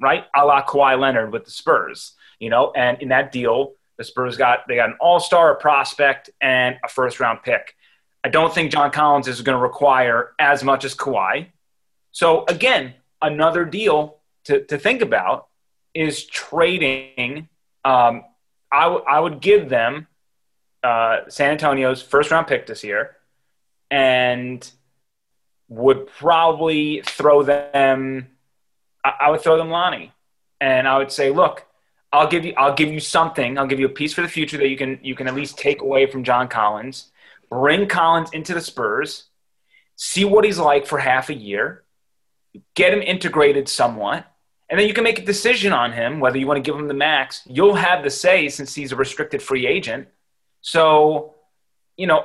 [0.00, 0.24] right?
[0.34, 4.36] A la Kawhi Leonard with the Spurs, you know, and in that deal, the Spurs
[4.36, 7.74] got they got an all-star, a prospect, and a first round pick.
[8.22, 11.46] I don't think John Collins is going to require as much as Kawhi.
[12.12, 15.46] So again, another deal to, to think about
[15.94, 17.48] is trading.
[17.84, 18.24] Um,
[18.70, 20.06] I, w- I would give them
[20.82, 23.16] uh, San Antonio's first round pick this year
[23.90, 24.68] and
[25.68, 28.28] would probably throw them
[29.06, 30.12] I, I would throw them Lonnie.
[30.60, 31.66] And I would say, look,
[32.12, 33.58] I'll give you I'll give you something.
[33.58, 35.58] I'll give you a piece for the future that you can you can at least
[35.58, 37.10] take away from John Collins.
[37.50, 39.24] Bring Collins into the Spurs,
[39.94, 41.84] see what he's like for half a year,
[42.74, 44.26] get him integrated somewhat,
[44.68, 46.88] and then you can make a decision on him whether you want to give him
[46.88, 47.42] the max.
[47.46, 50.08] You'll have the say since he's a restricted free agent.
[50.60, 51.34] So,
[51.96, 52.24] you know,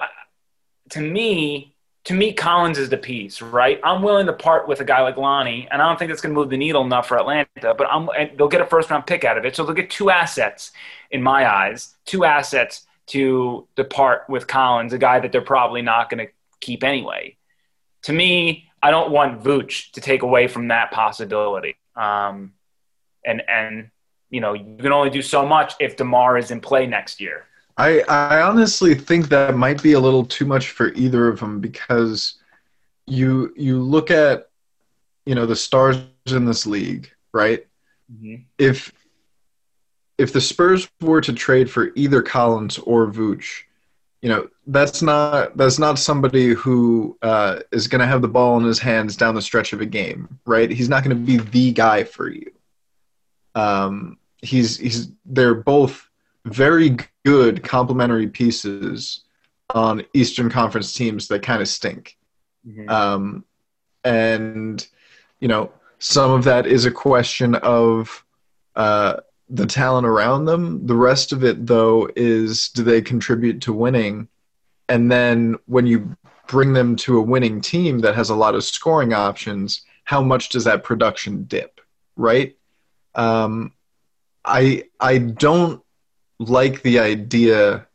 [0.90, 1.76] to me,
[2.06, 3.80] to me, Collins is the piece, right?
[3.84, 6.34] I'm willing to part with a guy like Lonnie, and I don't think that's going
[6.34, 7.48] to move the needle enough for Atlanta.
[7.62, 10.10] But I'm, they'll get a first round pick out of it, so they'll get two
[10.10, 10.72] assets
[11.12, 16.10] in my eyes, two assets to depart with Collins, a guy that they're probably not
[16.10, 17.38] going to keep anyway.
[18.04, 21.76] To me, I don't want Vooch to take away from that possibility.
[21.96, 22.54] Um,
[23.26, 23.90] and and
[24.30, 27.46] you know you can only do so much if Demar is in play next year.
[27.78, 31.60] I I honestly think that might be a little too much for either of them
[31.60, 32.36] because
[33.08, 34.50] you you look at
[35.26, 37.66] you know the stars in this league, right?
[38.12, 38.44] Mm-hmm.
[38.58, 38.92] If
[40.18, 43.64] if the Spurs were to trade for either Collins or Vooch,
[44.22, 48.58] you know that's not that's not somebody who uh, is going to have the ball
[48.58, 50.70] in his hands down the stretch of a game, right?
[50.70, 52.52] He's not going to be the guy for you.
[53.56, 56.08] Um, he's he's they're both
[56.46, 59.24] very good complementary pieces
[59.74, 62.18] on Eastern Conference teams that kind of stink.
[62.68, 62.90] Mm-hmm.
[62.90, 63.46] Um,
[64.04, 64.86] and
[65.40, 68.24] you know some of that is a question of
[68.76, 69.18] uh,
[69.52, 70.86] the talent around them.
[70.88, 74.30] The rest of it, though, is do they contribute to winning?
[74.88, 76.16] And then when you
[76.48, 80.50] bring them to a winning team that has a lot of scoring options, how much
[80.50, 81.82] does that production dip?
[82.16, 82.58] Right?
[83.14, 83.74] Um,
[84.46, 85.84] I I don't
[86.40, 87.88] like the idea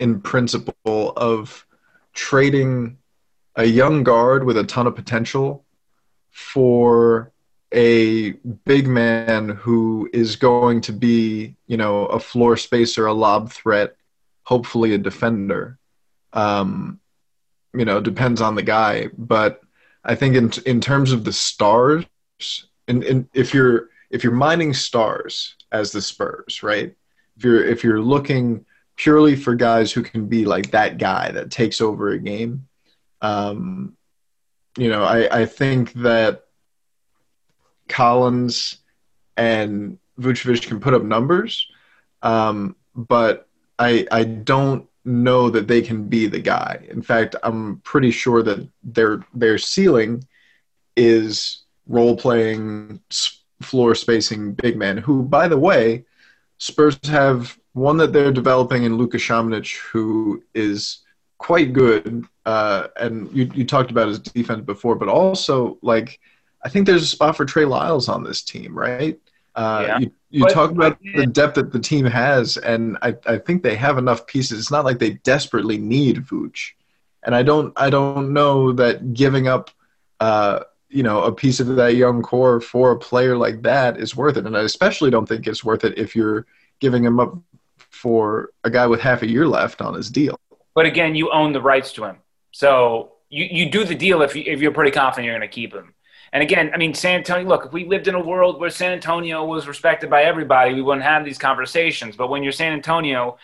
[0.00, 1.66] in principle of
[2.14, 2.98] trading
[3.56, 5.64] a young guard with a ton of potential
[6.30, 7.32] for
[7.74, 8.30] a
[8.64, 13.96] big man who is going to be, you know, a floor spacer, a lob threat,
[14.44, 15.78] hopefully a defender.
[16.32, 17.00] Um,
[17.74, 19.60] you know, depends on the guy, but
[20.04, 22.06] I think in in terms of the stars,
[22.86, 26.94] and, and if you're if you're mining stars as the Spurs, right?
[27.36, 28.64] If you're if you're looking
[28.96, 32.68] purely for guys who can be like that guy that takes over a game,
[33.20, 33.96] um,
[34.78, 36.44] you know, I, I think that
[37.88, 38.78] Collins
[39.36, 41.66] and Vucevic can put up numbers,
[42.22, 46.86] um, but I I don't know that they can be the guy.
[46.88, 50.24] In fact, I'm pretty sure that their their ceiling
[50.96, 53.00] is role playing,
[53.60, 54.96] floor spacing big man.
[54.96, 56.04] Who, by the way,
[56.58, 61.00] Spurs have one that they're developing in Luka Samanic, who is
[61.38, 62.24] quite good.
[62.46, 66.20] Uh, and you you talked about his defense before, but also like
[66.64, 69.18] I think there's a spot for Trey Lyles on this team, right?
[69.54, 69.98] Uh, yeah.
[69.98, 73.62] You, you but, talk about the depth that the team has, and I, I think
[73.62, 74.58] they have enough pieces.
[74.58, 76.72] It's not like they desperately need Vooch,
[77.22, 79.70] and I don't I don't know that giving up,
[80.18, 84.16] uh, you know, a piece of that young core for a player like that is
[84.16, 84.46] worth it.
[84.46, 86.46] And I especially don't think it's worth it if you're
[86.80, 87.36] giving him up
[87.76, 90.36] for a guy with half a year left on his deal.
[90.74, 92.16] But again, you own the rights to him,
[92.50, 95.54] so you, you do the deal if you, if you're pretty confident you're going to
[95.54, 95.93] keep him.
[96.34, 98.90] And again, I mean, San Antonio, look, if we lived in a world where San
[98.90, 102.16] Antonio was respected by everybody, we wouldn't have these conversations.
[102.16, 103.38] But when you're San Antonio,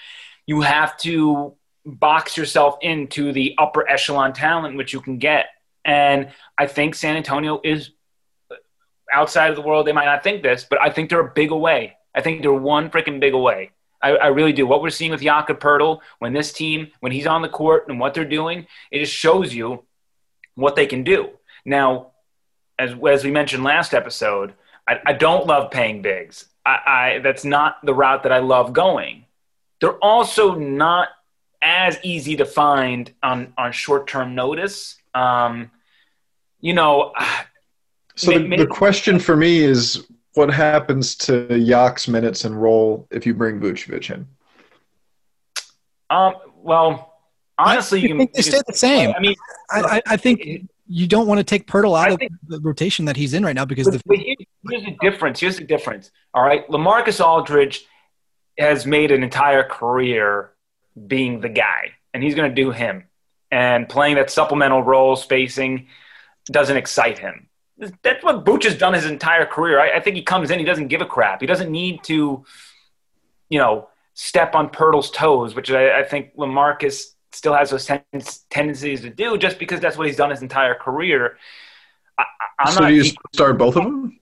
[0.44, 1.55] you have to
[1.87, 5.46] box yourself into the upper echelon talent which you can get.
[5.85, 7.90] And I think San Antonio is
[8.50, 8.57] uh,
[9.12, 11.53] outside of the world, they might not think this, but I think they're a big
[11.53, 11.96] away.
[12.12, 13.70] I think they're one freaking big away.
[14.03, 14.66] I, I, really do.
[14.66, 18.00] What we're seeing with Jakob Poeltl, when this team, when he's on the court and
[18.00, 19.85] what they're doing, it just shows you
[20.55, 21.31] what they can do.
[21.64, 22.10] Now,
[22.81, 24.55] as, as we mentioned last episode,
[24.88, 26.47] I, I don't love paying bigs.
[26.64, 29.27] I, I, that's not the route that I love going.
[29.81, 31.09] They're also not
[31.62, 34.97] as easy to find on, on short term notice.
[35.14, 35.71] Um,
[36.61, 37.12] you know,
[38.16, 43.27] so the, the question for me is what happens to Yak's minutes and role if
[43.27, 44.27] you bring Vucevic in?
[46.09, 47.14] Um, well,
[47.59, 49.12] honestly, I you think they stay the same.
[49.16, 49.35] I mean,
[49.71, 53.16] I, I think you don't want to take Poeltl out I of the rotation that
[53.16, 55.40] he's in right now because but, the, but here's the difference.
[55.40, 56.11] Here's the difference.
[56.35, 57.85] All right, LaMarcus Aldridge
[58.59, 60.53] has made an entire career
[61.07, 63.05] being the guy, and he's going to do him.
[63.53, 65.88] And playing that supplemental role, spacing,
[66.53, 67.48] doesn't excite him
[68.03, 69.81] that's what Booch has done his entire career.
[69.81, 71.40] I, I, think he comes in, he doesn't give a crap.
[71.40, 72.44] He doesn't need to,
[73.48, 78.03] you know, step on Poeltl's toes, which I, I think LaMarcus still has those ten-
[78.50, 81.38] tendencies to do just because that's what he's done his entire career.
[82.18, 84.20] I, so not, do you start both of them?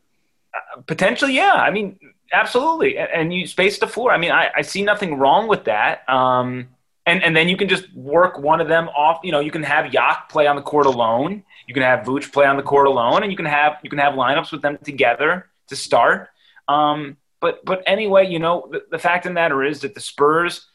[0.54, 1.54] Uh, potentially, yeah.
[1.54, 1.98] I mean,
[2.32, 2.96] absolutely.
[2.96, 4.12] And, and, you space the floor.
[4.12, 6.08] I mean, I, I see nothing wrong with that.
[6.08, 6.68] Um,
[7.06, 9.20] and, and then you can just work one of them off.
[9.24, 12.32] You know, you can have Yak play on the court alone you can have Vooch
[12.32, 14.78] play on the court alone, and you can have you can have lineups with them
[14.82, 16.30] together to start.
[16.66, 20.00] Um, but but anyway, you know the, the, fact of the matter is that the
[20.00, 20.66] Spurs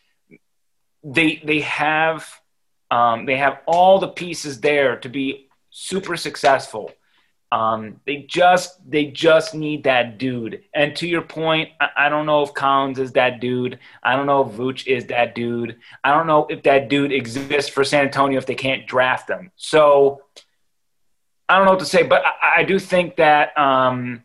[1.03, 2.27] they they have
[2.91, 6.91] um, they have all the pieces there to be super successful.
[7.51, 10.63] Um, they just they just need that dude.
[10.73, 13.77] And to your point, I, I, don't know if Collins is that dude.
[14.01, 15.77] I don't know if Vooch is that dude.
[16.03, 19.51] I don't know if that dude exists for San Antonio if they can't draft them.
[19.55, 20.23] So
[21.47, 24.23] I don't know what to say, but I, I do think that um,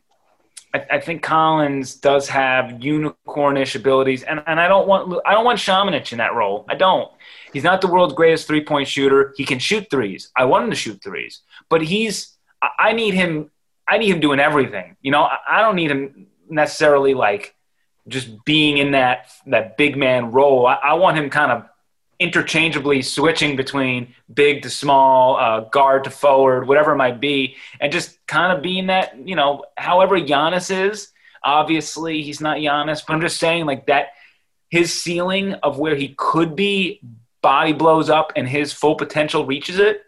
[0.74, 5.44] I, I, think Collins does have unicornish abilities, and, and I don't want I don't
[5.44, 6.66] want Samanic in that role.
[6.68, 7.10] I don't.
[7.52, 9.32] He's not the world's greatest three point shooter.
[9.36, 10.30] He can shoot threes.
[10.36, 12.36] I want him to shoot threes, but he's
[12.78, 13.50] I need him.
[13.86, 14.96] I need him doing everything.
[15.00, 17.54] You know, I, I don't need him necessarily like
[18.06, 20.66] just being in that that big man role.
[20.66, 21.64] I, I want him kind of
[22.20, 27.92] interchangeably switching between big to small, uh, guard to forward, whatever it might be, and
[27.92, 31.08] just kind of being that, you know, however Giannis is.
[31.44, 34.08] Obviously, he's not Giannis, but I'm just saying, like, that
[34.68, 37.00] his ceiling of where he could be,
[37.40, 40.02] body blows up and his full potential reaches it.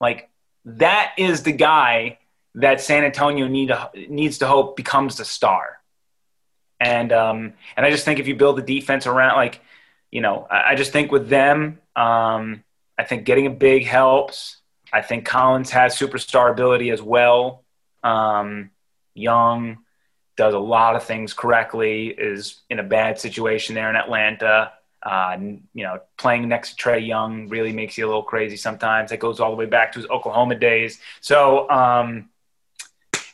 [0.00, 0.28] Like,
[0.66, 2.18] that is the guy
[2.56, 5.78] that San Antonio need to, needs to hope becomes the star.
[6.78, 9.60] And um, and I just think if you build the defense around like
[10.12, 12.62] you know, I, I just think with them, um,
[12.96, 14.58] I think getting a big helps.
[14.92, 17.64] I think Collins has superstar ability as well.
[18.04, 18.70] Um,
[19.14, 19.78] Young
[20.36, 22.08] does a lot of things correctly.
[22.08, 24.72] Is in a bad situation there in Atlanta.
[25.02, 25.36] Uh,
[25.74, 29.10] you know, playing next to Trae Young really makes you a little crazy sometimes.
[29.10, 31.00] It goes all the way back to his Oklahoma days.
[31.20, 32.28] So um,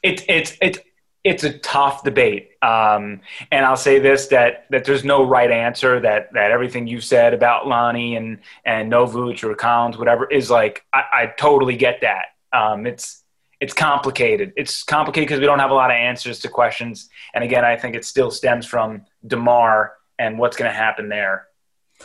[0.03, 0.79] it's it's it's
[1.25, 2.51] it's a tough debate.
[2.63, 6.01] Um, and I'll say this that that there's no right answer.
[6.01, 10.85] That that everything you said about Lonnie and and Novuch or Collins, whatever, is like
[10.93, 12.27] I, I totally get that.
[12.53, 13.25] Um, it's
[13.61, 14.53] it's complicated.
[14.57, 17.09] It's complicated because we don't have a lot of answers to questions.
[17.35, 21.48] And again, I think it still stems from DeMar and what's going to happen there.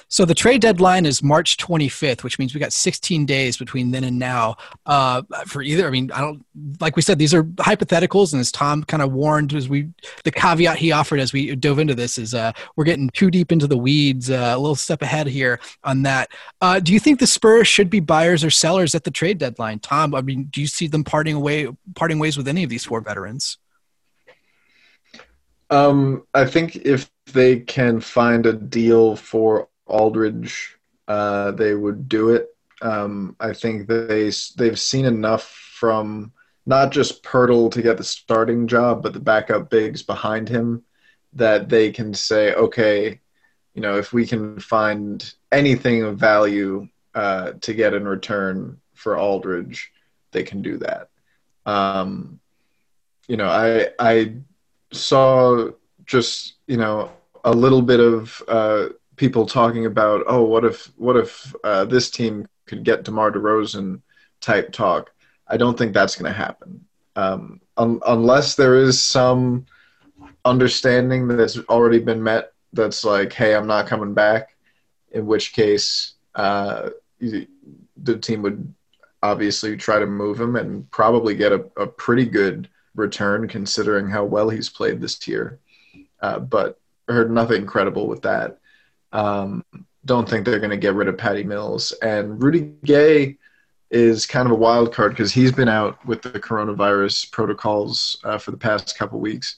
[0.08, 4.03] So the trade deadline is March 25th, which means we got 16 days between then
[4.03, 5.88] and now uh, for either.
[5.88, 6.45] I mean, I don't
[6.79, 9.89] like we said these are hypotheticals, and as Tom kind of warned, as we
[10.23, 13.51] the caveat he offered as we dove into this is uh, we're getting too deep
[13.51, 14.29] into the weeds.
[14.29, 16.29] Uh, a little step ahead here on that.
[16.62, 19.79] Uh, do you think the Spurs should be buyers or sellers at the trade deadline,
[19.79, 20.15] Tom?
[20.15, 23.01] I mean, do you see them parting away, parting ways with any of these four
[23.01, 23.58] veterans?
[25.69, 32.30] Um, I think if they can find a deal for Aldridge, uh, they would do
[32.30, 32.50] it.
[32.82, 36.34] Um, I think they they've seen enough from
[36.65, 40.84] not just Poeltl to get the starting job, but the backup bigs behind him
[41.34, 43.19] that they can say, okay,
[43.73, 49.17] you know, if we can find anything of value uh, to get in return for
[49.17, 49.92] Aldridge,
[50.31, 51.10] they can do that.
[51.65, 52.40] Um,
[53.27, 54.36] you know, I I
[54.92, 55.69] saw
[56.06, 57.12] just you know
[57.44, 62.09] a little bit of uh, people talking about, oh, what if what if uh, this
[62.09, 64.01] team could get DeMar DeRozan
[64.41, 65.11] type talk?
[65.47, 66.85] I don't think that's going to happen
[67.15, 69.65] um, un- unless there is some
[70.45, 72.53] understanding that's already been met.
[72.73, 74.55] That's like, hey, I'm not coming back.
[75.11, 76.89] In which case, uh,
[77.19, 78.73] the team would
[79.21, 84.25] obviously try to move him and probably get a, a pretty good return considering how
[84.25, 85.59] well he's played this year.
[86.21, 88.59] Uh, but heard nothing credible with that.
[89.13, 89.63] Um,
[90.05, 91.93] don't think they're going to get rid of Patty Mills.
[92.01, 93.37] And Rudy Gay
[93.89, 98.37] is kind of a wild card because he's been out with the coronavirus protocols uh,
[98.37, 99.57] for the past couple weeks.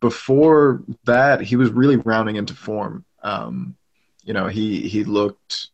[0.00, 3.04] Before that, he was really rounding into form.
[3.22, 3.76] Um,
[4.24, 5.68] you know, he he looked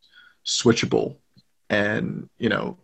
[0.45, 1.15] switchable
[1.69, 2.77] and you know,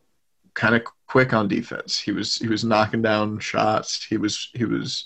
[0.53, 1.99] kind of quick on defense.
[1.99, 4.03] He was he was knocking down shots.
[4.03, 5.05] He was he was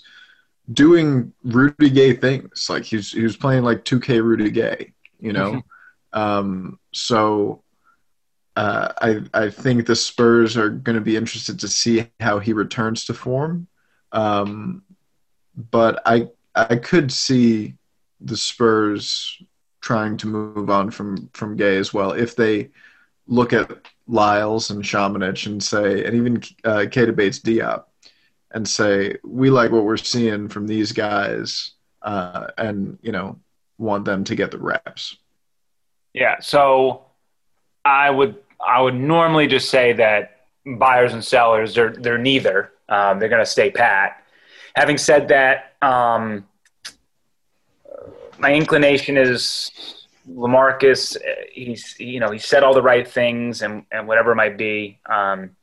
[0.72, 2.68] doing Rudy Gay things.
[2.70, 4.92] Like he was playing like 2K Rudy Gay,
[5.22, 5.52] you know.
[5.52, 6.18] Mm-hmm.
[6.20, 7.62] Um, so
[8.56, 12.52] uh, I I think the Spurs are going to be interested to see how he
[12.52, 13.66] returns to form.
[14.12, 14.82] Um,
[15.70, 17.74] but I I could see
[18.20, 19.42] the Spurs
[19.80, 22.68] trying to move on from from Gay as well if they
[23.26, 27.84] look at Lyles and Samanic and say, and even uh, Bates Diop,
[28.50, 33.38] and say we like what we're seeing from these guys, uh, and you know
[33.82, 35.16] want them to get the reps.
[36.14, 37.06] Yeah, so
[37.84, 42.72] I would I would normally just say that buyers and sellers they're they're neither.
[42.88, 44.22] Um, they're going to stay pat.
[44.74, 46.46] Having said that, um,
[48.38, 49.70] my inclination is
[50.28, 51.16] LaMarcus.
[51.52, 54.98] He's you know he said all the right things and and whatever it might be.
[55.06, 55.56] Um,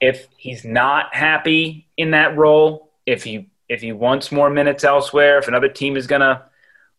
[0.00, 5.38] if he's not happy in that role, if he if he wants more minutes elsewhere,
[5.38, 6.42] if another team is going to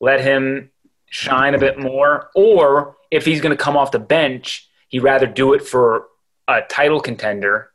[0.01, 0.71] let him
[1.05, 5.27] shine a bit more, or if he's going to come off the bench, he'd rather
[5.27, 6.07] do it for
[6.47, 7.71] a title contender.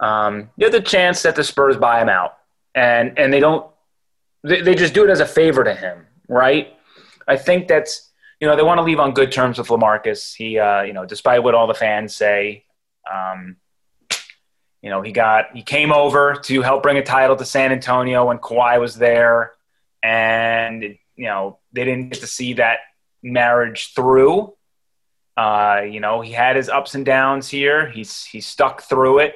[0.00, 2.38] Um, there's a chance that the Spurs buy him out,
[2.74, 3.70] and and they don't.
[4.44, 6.72] They, they just do it as a favor to him, right?
[7.26, 10.34] I think that's you know they want to leave on good terms with LaMarcus.
[10.34, 12.64] He uh, you know despite what all the fans say.
[13.12, 13.56] Um,
[14.82, 18.26] you know, he got he came over to help bring a title to San Antonio
[18.26, 19.52] when Kawhi was there,
[20.02, 22.78] and you know they didn't get to see that
[23.22, 24.54] marriage through.
[25.36, 27.88] Uh, you know, he had his ups and downs here.
[27.90, 29.34] He's he stuck through it.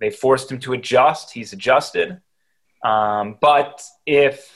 [0.00, 1.32] They forced him to adjust.
[1.32, 2.20] He's adjusted.
[2.84, 4.48] Um, but if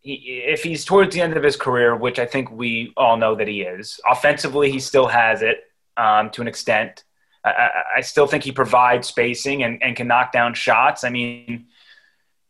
[0.00, 3.34] he, if he's towards the end of his career, which I think we all know
[3.34, 5.58] that he is, offensively he still has it
[5.96, 7.04] um, to an extent.
[7.44, 11.04] I, I, still think he provides spacing and, and can knock down shots.
[11.04, 11.66] I mean,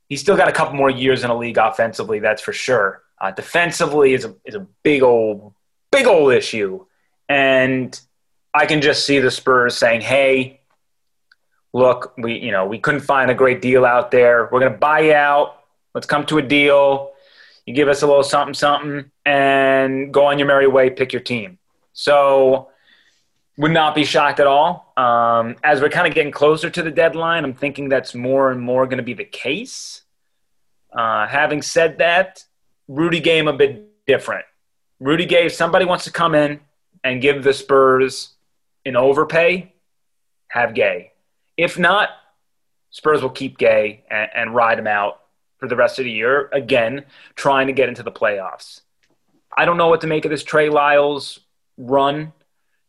[0.08, 3.02] he's still got a couple more years in a league offensively, that's for sure.
[3.20, 5.54] Uh, defensively is a, is a big old,
[5.90, 6.84] big old issue.
[7.28, 7.98] And
[8.52, 10.60] I can just see the Spurs saying, hey,
[11.72, 14.48] look, we, you know, we couldn't find a great deal out there.
[14.50, 15.62] We're going to buy you out.
[15.94, 17.12] Let's come to a deal.
[17.66, 21.22] You give us a little something, something, and go on your merry way, pick your
[21.22, 21.58] team.
[21.92, 22.70] So
[23.58, 24.92] would not be shocked at all.
[24.96, 28.60] Um, as we're kind of getting closer to the deadline, I'm thinking that's more and
[28.60, 30.02] more going to be the case.
[30.92, 32.44] Uh, having said that,
[32.88, 34.44] Rudy game a bit different.
[35.00, 36.60] Rudy Gay, if somebody wants to come in
[37.04, 38.34] and give the Spurs
[38.84, 39.72] an overpay,
[40.48, 41.12] have Gay.
[41.56, 42.10] If not,
[42.90, 45.20] Spurs will keep Gay and, and ride him out
[45.58, 46.48] for the rest of the year.
[46.52, 48.80] Again, trying to get into the playoffs.
[49.56, 51.40] I don't know what to make of this Trey Lyles
[51.76, 52.32] run.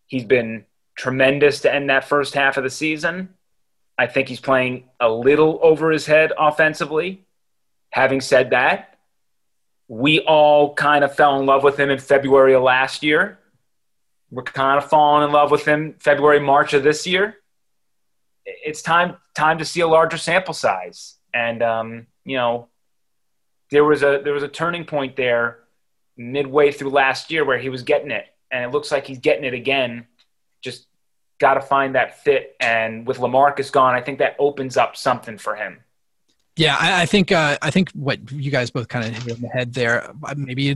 [0.07, 0.65] He's been
[0.97, 3.29] tremendous to end that first half of the season.
[3.97, 7.25] I think he's playing a little over his head offensively.
[7.91, 8.96] Having said that,
[9.87, 13.39] we all kind of fell in love with him in February of last year.
[14.29, 17.37] We're kind of falling in love with him February, March of this year.
[18.45, 22.67] It's time time to see a larger sample size, and um, you know,
[23.71, 25.59] there was a there was a turning point there
[26.17, 29.45] midway through last year where he was getting it, and it looks like he's getting
[29.45, 30.07] it again.
[30.61, 30.87] Just
[31.39, 35.37] got to find that fit, and with LaMarcus gone, I think that opens up something
[35.37, 35.79] for him.
[36.57, 39.41] Yeah, I, I think uh, I think what you guys both kind of hit on
[39.41, 40.11] the head there.
[40.35, 40.75] Maybe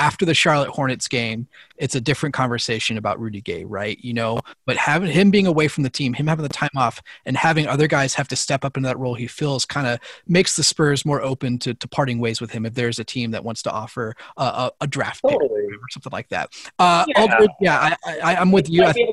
[0.00, 3.98] after the Charlotte Hornets game, it's a different conversation about Rudy Gay, right?
[4.02, 7.02] You know, but having him being away from the team, him having the time off,
[7.26, 10.00] and having other guys have to step up into that role he fills kind of
[10.26, 13.30] makes the Spurs more open to, to parting ways with him if there's a team
[13.32, 15.48] that wants to offer a, a, a draft totally.
[15.48, 16.50] pick or something like that.
[16.78, 18.86] Uh, yeah, Aldridge, yeah I, am with you.
[18.96, 19.12] you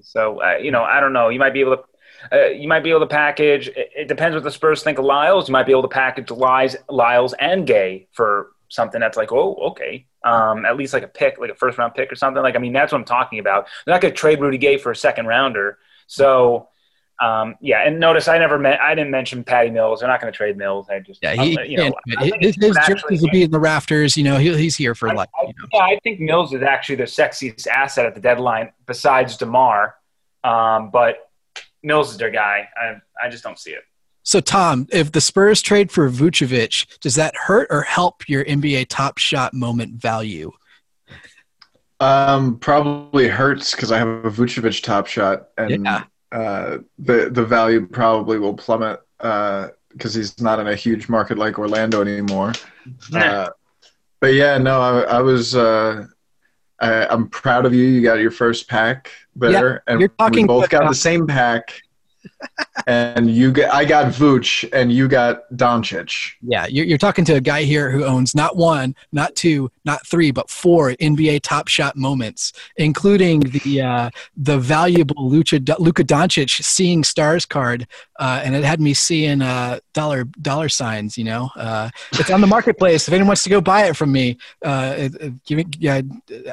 [0.00, 1.28] so, uh, you know, I don't know.
[1.28, 1.82] You might be able to.
[2.32, 3.68] Uh, you might be able to package.
[3.68, 5.48] It, it, depends what the Spurs think of Lyles.
[5.48, 9.54] You might be able to package Lyles, Lyles and Gay for something that's like, oh,
[9.70, 12.42] okay, um, at least like a pick, like a first round pick or something.
[12.42, 13.68] Like, I mean, that's what I'm talking about.
[13.84, 15.78] They're not going to trade Rudy Gay for a second rounder.
[16.06, 16.68] So,
[17.22, 20.00] um, yeah, and notice I never met, I didn't mention Patty Mills.
[20.00, 20.88] They're not going to trade Mills.
[20.90, 21.92] I just, yeah, he, you know,
[22.40, 24.16] his, his jerseys will be in the rafters.
[24.16, 25.28] You know, he, he's here for life.
[25.40, 25.68] You know.
[25.72, 29.94] Yeah, I think Mills is actually the sexiest asset at the deadline besides DeMar.
[30.44, 31.25] Um, but
[31.86, 32.68] Mills is their guy.
[32.76, 33.84] I, I just don't see it.
[34.24, 38.86] So, Tom, if the Spurs trade for Vucevic, does that hurt or help your NBA
[38.88, 40.50] Top Shot moment value?
[42.00, 46.04] Um, probably hurts because I have a Vucevic Top Shot, and yeah.
[46.32, 49.70] uh, the the value probably will plummet because
[50.16, 52.52] uh, he's not in a huge market like Orlando anymore.
[53.14, 53.48] Uh,
[54.20, 55.54] but yeah, no, I, I was.
[55.54, 56.06] Uh,
[56.80, 57.84] I, am proud of you.
[57.84, 61.82] You got your first pack there, yeah, and we both got the same pack
[62.86, 66.32] and you get I got Vooch and you got Doncic.
[66.42, 70.06] Yeah, you're, you're talking to a guy here who owns not one, not two, not
[70.06, 76.62] three, but four NBA Top Shot moments, including the uh, the valuable Lucha, Luka Doncic
[76.62, 77.86] Seeing Stars card,
[78.18, 81.18] uh, and it had me seeing uh, dollar dollar signs.
[81.18, 83.08] You know, uh, it's on the marketplace.
[83.08, 85.08] If anyone wants to go buy it from me, uh,
[85.44, 86.02] give me yeah,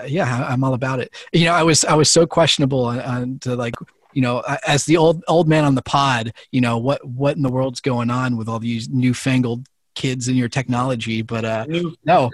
[0.08, 1.14] yeah, I'm all about it.
[1.32, 3.76] You know, I was I was so questionable on, on to like
[4.14, 7.44] you know, as the old old man on the pod, you know, what what in
[7.44, 11.22] the world's going on with all these newfangled kids and your technology?
[11.22, 11.66] But uh,
[12.06, 12.30] no,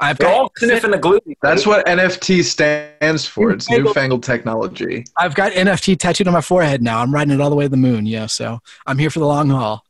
[0.00, 1.20] I've They're got all sniffing the glue.
[1.42, 3.50] That's what NFT stands for.
[3.50, 5.04] It's newfangled technology.
[5.16, 7.00] I've got NFT tattooed on my forehead now.
[7.00, 8.06] I'm riding it all the way to the moon.
[8.06, 9.84] Yeah, so I'm here for the long haul.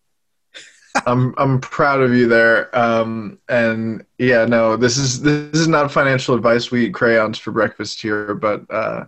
[1.06, 2.76] I'm I'm proud of you there.
[2.76, 6.70] Um, and yeah, no, this is this is not financial advice.
[6.70, 9.04] We eat crayons for breakfast here, but uh,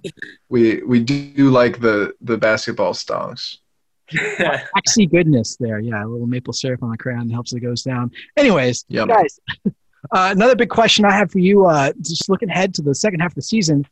[0.48, 3.58] we we do like the the basketball stonks.
[4.74, 6.04] Waxy goodness there, yeah.
[6.04, 8.10] A little maple syrup on the crayon helps it goes down.
[8.36, 9.08] Anyways, yep.
[9.08, 9.70] guys, uh,
[10.10, 11.66] another big question I have for you.
[11.66, 13.86] Uh, just looking ahead to the second half of the season.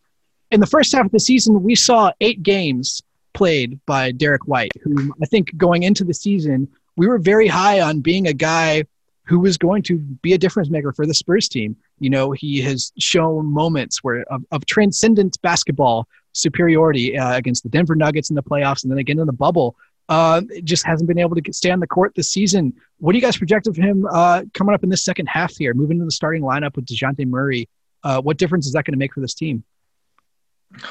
[0.50, 3.02] In the first half of the season, we saw eight games
[3.34, 6.68] played by Derrick White, who I think going into the season
[6.98, 8.84] we were very high on being a guy
[9.24, 11.76] who was going to be a difference maker for the Spurs team.
[12.00, 17.68] You know, he has shown moments where of, of transcendent basketball superiority uh, against the
[17.68, 19.76] Denver Nuggets in the playoffs, and then again in the bubble.
[20.08, 22.72] Uh, just hasn't been able to stay on the court this season.
[22.98, 25.74] What do you guys project of him uh, coming up in this second half here,
[25.74, 27.68] moving into the starting lineup with Dejounte Murray?
[28.02, 29.62] Uh, what difference is that going to make for this team?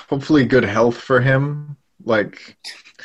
[0.07, 1.75] Hopefully, good health for him.
[2.03, 2.57] Like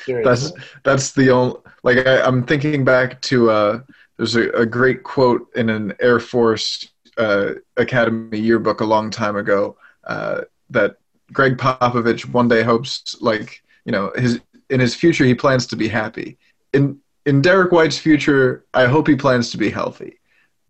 [0.06, 3.80] that's that's the only like I, am thinking back to uh,
[4.16, 6.88] there's a, a, great quote in an Air Force
[7.18, 10.96] uh, Academy yearbook a long time ago uh, that
[11.32, 14.40] Gregg Popovich one day hopes like you know his
[14.70, 16.38] in his future he plans to be happy.
[16.72, 20.18] In in Derrick White's future, I hope he plans to be healthy.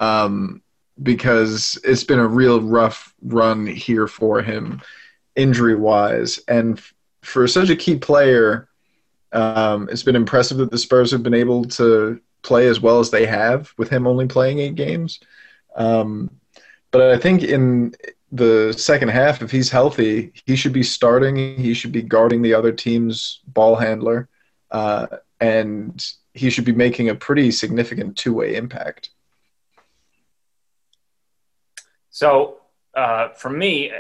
[0.01, 0.63] Um,
[1.03, 4.81] because it's been a real rough run here for him
[5.37, 6.81] injury wise and
[7.23, 8.69] for such a key player
[9.33, 13.11] um, it's been impressive that the Spurs have been able to play as well as
[13.11, 15.21] they have with him only playing eight games.
[15.75, 16.31] Um,
[16.91, 17.95] but I think in
[18.31, 21.57] the second half, if he's healthy, he should be starting.
[21.57, 24.29] He should be guarding the other team's ball handler,
[24.71, 25.07] uh,
[25.41, 26.05] and
[26.35, 29.11] he should be making a pretty significant two-way impact.
[32.11, 32.59] So,
[32.95, 33.91] uh, for me,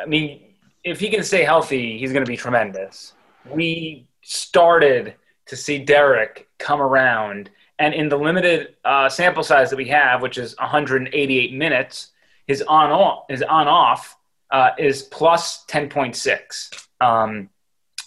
[0.00, 0.53] I mean,
[0.84, 3.14] if he can stay healthy, he's going to be tremendous.
[3.50, 5.14] We started
[5.46, 7.50] to see Derrick come around.
[7.78, 12.12] And in the limited uh, sample size that we have, which is 188 minutes,
[12.46, 14.16] his on off his on off
[14.50, 16.86] uh, is plus 10.6.
[17.00, 17.48] Um,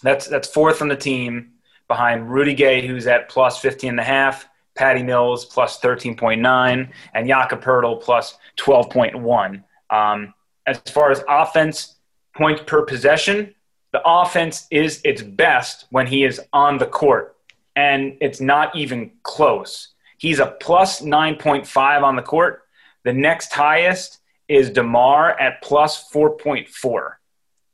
[0.02, 1.52] that's that's fourth on the team
[1.88, 7.28] behind Rudy Gay, who's at plus 15 and a half, Patty Mills plus 13.9, and
[7.28, 9.64] Jakob Poeltl plus 12.1.
[9.90, 10.34] Um,
[10.66, 11.97] as far as offense,
[12.38, 13.54] points per possession,
[13.92, 17.36] the offense is its best when he is on the court,
[17.76, 19.88] and it's not even close.
[20.18, 22.62] He's a plus 9.5 on the court.
[23.04, 24.18] The next highest
[24.48, 27.14] is DeMar at plus 4.4.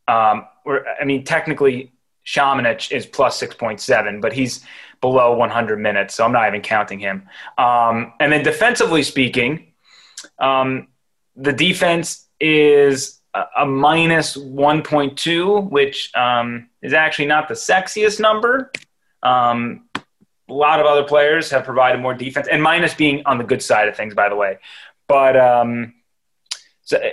[0.06, 0.46] Um,
[1.00, 1.92] I mean, technically,
[2.26, 4.64] Samanic is plus 6.7, but he's
[5.00, 7.28] below 100 minutes, so I'm not even counting him.
[7.58, 9.72] Um, and then defensively speaking,
[10.38, 10.88] um,
[11.36, 13.20] the defense is
[13.56, 18.70] a minus 1.2, which um, is actually not the sexiest number.
[19.22, 19.88] Um,
[20.48, 23.62] a lot of other players have provided more defense, and minus being on the good
[23.62, 24.58] side of things, by the way.
[25.08, 25.94] But um,
[26.82, 27.10] so uh,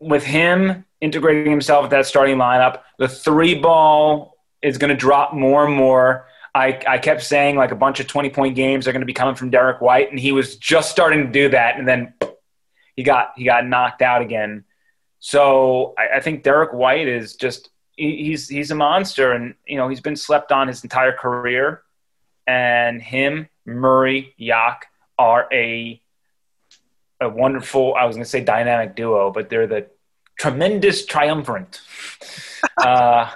[0.00, 5.32] with him integrating himself with that starting lineup, the three ball is going to drop
[5.32, 6.26] more and more.
[6.54, 9.12] I, I kept saying like a bunch of 20 point games are going to be
[9.12, 12.12] coming from Derrick White, and he was just starting to do that, and then
[12.96, 14.64] he got he got knocked out again
[15.26, 19.88] so I, I think Derrick White is just he's he's a monster, and you know
[19.88, 21.82] he's been slept on his entire career.
[22.46, 24.86] And him, Murray, Yak
[25.18, 26.00] are a
[27.20, 27.96] a wonderful.
[27.96, 29.88] I was going to say dynamic duo, but they're the
[30.38, 31.80] tremendous triumvirate.
[32.76, 33.32] uh,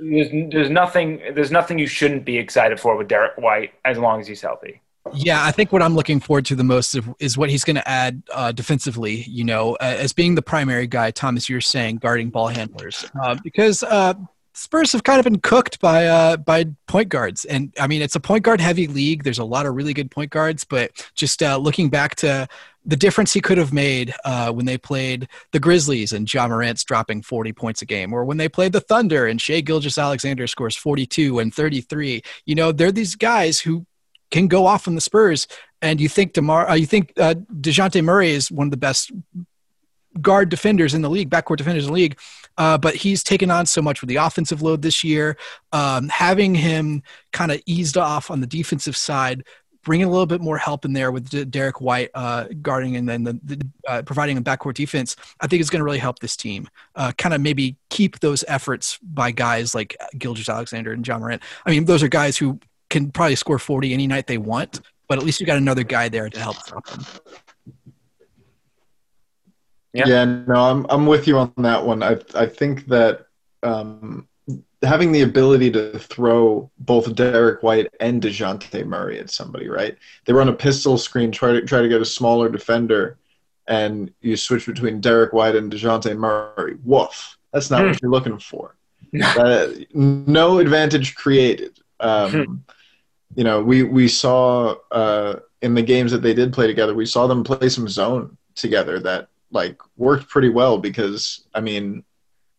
[0.00, 4.20] there's, there's nothing there's nothing you shouldn't be excited for with Derrick White as long
[4.20, 4.82] as he's healthy.
[5.12, 7.88] Yeah, I think what I'm looking forward to the most is what he's going to
[7.88, 9.24] add uh, defensively.
[9.28, 13.82] You know, as being the primary guy, Thomas, you're saying guarding ball handlers, uh, because
[13.82, 14.14] uh,
[14.54, 18.14] Spurs have kind of been cooked by uh, by point guards, and I mean it's
[18.14, 19.24] a point guard heavy league.
[19.24, 22.48] There's a lot of really good point guards, but just uh, looking back to
[22.86, 26.84] the difference he could have made uh, when they played the Grizzlies and Ja Morant's
[26.84, 30.76] dropping 40 points a game, or when they played the Thunder and Shai Gilgeous-Alexander scores
[30.76, 32.22] 42 and 33.
[32.46, 33.86] You know, they're these guys who
[34.34, 35.46] can go off on the Spurs,
[35.80, 39.12] and you think DeMar, uh, you think uh, Dejounte Murray is one of the best
[40.20, 42.18] guard defenders in the league, backcourt defenders in the league.
[42.56, 45.36] Uh, but he's taken on so much with the offensive load this year.
[45.72, 49.44] Um, having him kind of eased off on the defensive side
[49.84, 53.22] bringing a little bit more help in there with Derrick White uh, guarding and then
[53.22, 56.36] the, the uh, providing a backcourt defense, I think is going to really help this
[56.36, 56.68] team.
[56.96, 61.42] Uh, kind of maybe keep those efforts by guys like Gilgeous-Alexander and Ja Morant.
[61.66, 62.58] I mean, those are guys who
[62.94, 66.08] can probably score 40 any night they want, but at least you got another guy
[66.08, 67.04] there to help stop them.
[69.92, 70.04] Yeah.
[70.06, 72.02] yeah, no, I'm I'm with you on that one.
[72.02, 73.26] I I think that
[73.62, 74.26] um,
[74.82, 79.96] having the ability to throw both Derrick White and Dejounte Murray at somebody, right?
[80.24, 83.18] They run a pistol screen, try to try to get a smaller defender,
[83.68, 86.76] and you switch between Derrick White and Dejounte Murray.
[86.84, 87.38] Woof!
[87.52, 87.98] That's not what hmm.
[88.02, 88.76] you're looking for.
[89.22, 91.78] uh, no advantage created.
[92.00, 92.54] Um, hmm.
[93.34, 97.06] You know, we we saw uh, in the games that they did play together, we
[97.06, 102.04] saw them play some zone together that like worked pretty well because I mean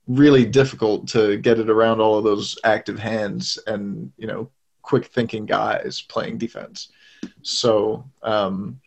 [0.07, 4.49] really difficult to get it around all of those active hands and you know
[4.81, 6.89] quick thinking guys playing defense.
[7.41, 8.79] So um,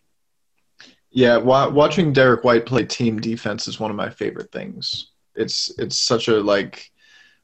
[1.11, 5.09] yeah, wa- watching Derrick White play team defense is one of my favorite things.
[5.35, 6.91] It's it's such a like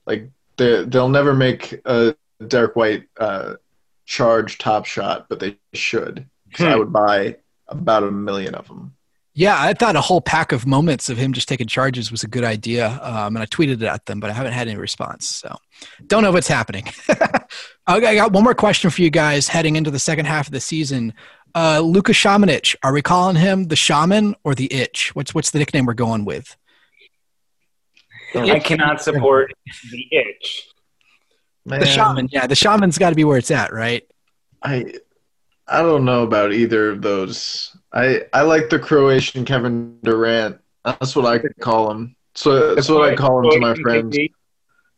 [0.06, 2.14] like they they'll never make a
[2.48, 3.54] Derrick White uh,
[4.04, 6.26] charge top shot, but they should.
[6.56, 6.64] Hmm.
[6.64, 7.36] I would buy
[7.68, 8.94] about a million of them.
[9.36, 12.28] Yeah, I thought a whole pack of moments of him just taking charges was a
[12.28, 15.28] good idea, um, and I tweeted it at them, but I haven't had any response.
[15.28, 15.56] So,
[16.06, 16.86] don't know what's happening.
[17.08, 20.52] okay, I got one more question for you guys heading into the second half of
[20.52, 21.14] the season.
[21.52, 25.12] Uh, Luka Samanic, are we calling him the Shaman or the Itch?
[25.16, 26.56] What's what's the nickname we're going with?
[28.36, 29.52] I cannot support
[29.90, 30.68] the Itch.
[31.66, 31.80] Man.
[31.80, 34.06] The Shaman, yeah, the Shaman's got to be where it's at, right?
[34.62, 34.94] I
[35.66, 37.74] I don't know about either of those.
[37.92, 40.60] I I like the Croatian Kevin Durant.
[40.84, 42.16] That's what I call him.
[42.34, 44.16] So that's what I call him to my friends.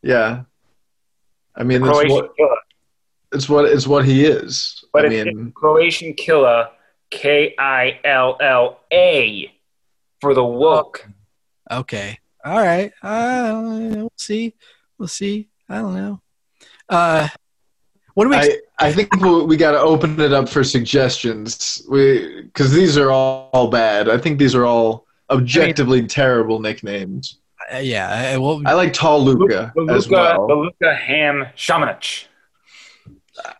[0.01, 0.43] Yeah,
[1.55, 2.31] I mean it's what,
[3.31, 4.83] it's what it's what he is.
[4.91, 6.69] But I mean, Croatian killer,
[7.11, 9.53] K I L L A,
[10.19, 11.07] for the woke.
[11.71, 12.91] Okay, all right.
[13.01, 13.61] Uh,
[13.95, 14.53] we'll see.
[14.97, 15.47] We'll see.
[15.69, 16.21] I don't know.
[16.89, 17.27] Uh,
[18.13, 18.35] what do we?
[18.35, 21.83] I, I think we got to open it up for suggestions.
[21.89, 24.09] We because these are all, all, bad.
[24.09, 27.39] I think these are all objectively I mean, terrible nicknames.
[27.71, 30.47] Uh, yeah, I, well, I like Tall Luka, Luka as well.
[30.47, 32.25] The Luka Ham Shamanich.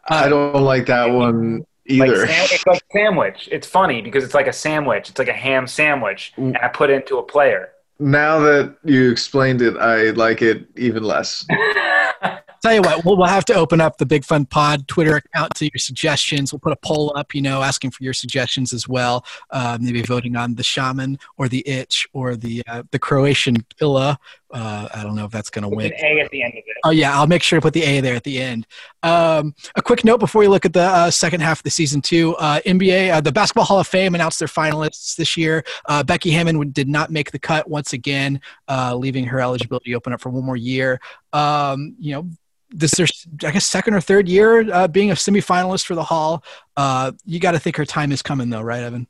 [0.06, 2.26] I don't like that one either.
[2.26, 3.50] Like, it's like sandwich.
[3.52, 5.10] It's funny because it's like a sandwich.
[5.10, 6.48] It's like a ham sandwich, mm.
[6.48, 7.70] and I put it into a player.
[8.00, 11.46] Now that you explained it, I like it even less.
[12.68, 15.56] tell you what, we'll, we'll have to open up the Big Fun Pod Twitter account
[15.56, 16.52] to your suggestions.
[16.52, 19.26] We'll put a poll up, you know, asking for your suggestions as well.
[19.52, 24.20] Uh, maybe voting on the shaman or the itch or the uh, the Croatian Illa.
[24.52, 25.92] Uh, I don't know if that's going to win.
[25.94, 26.78] A at the end of it.
[26.84, 28.66] Oh yeah, I'll make sure to put the A there at the end.
[29.04, 32.02] Um, a quick note before we look at the uh, second half of the season
[32.02, 32.36] two.
[32.36, 35.64] Uh, NBA, uh, the Basketball Hall of Fame announced their finalists this year.
[35.86, 38.40] Uh, Becky Hammon did not make the cut once again,
[38.70, 41.00] uh, leaving her eligibility open up for one more year.
[41.34, 42.30] Um, you know,
[42.70, 46.44] this is I guess second or third year uh, being a semifinalist for the Hall.
[46.76, 49.08] Uh, you got to think her time is coming, though, right, Evan?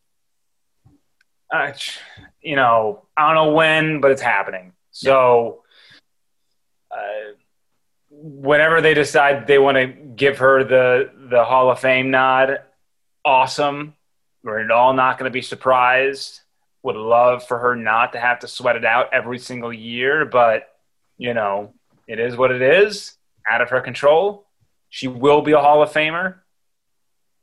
[1.51, 1.71] Uh,
[2.41, 4.73] you know, I don't know when, but it's happening.
[4.91, 5.63] So,
[6.91, 7.33] uh,
[8.09, 12.59] whenever they decide they want to give her the the Hall of Fame nod,
[13.25, 13.95] awesome.
[14.43, 16.41] We're at all not going to be surprised.
[16.83, 20.69] Would love for her not to have to sweat it out every single year, but
[21.17, 21.73] you know,
[22.07, 23.16] it is what it is
[23.49, 24.45] out of her control.
[24.89, 26.35] She will be a Hall of Famer.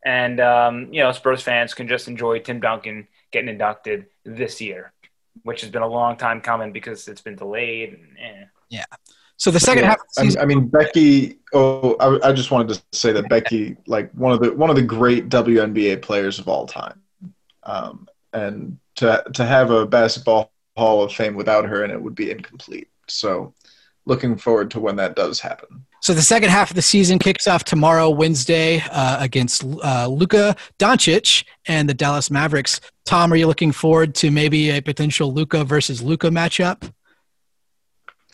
[0.05, 4.93] And, um, you know, Spurs fans can just enjoy Tim Duncan getting inducted this year,
[5.43, 7.95] which has been a long time coming because it's been delayed.
[7.95, 8.45] And, eh.
[8.69, 8.85] Yeah.
[9.37, 9.99] So the second yeah, half.
[10.11, 11.39] Season- I mean, Becky.
[11.53, 14.77] Oh, I, I, just wanted to say that Becky, like one of the one of
[14.77, 17.03] the great WNBA players of all time,
[17.65, 22.15] um, and to to have a basketball Hall of Fame without her and it would
[22.15, 22.89] be incomplete.
[23.09, 23.55] So
[24.07, 25.87] looking forward to when that does happen.
[26.05, 30.55] So the second half of the season kicks off tomorrow, Wednesday, uh, against uh, Luka
[30.79, 32.79] Doncic and the Dallas Mavericks.
[33.07, 36.93] Tom, are you looking forward to maybe a potential Luka versus Luka matchup?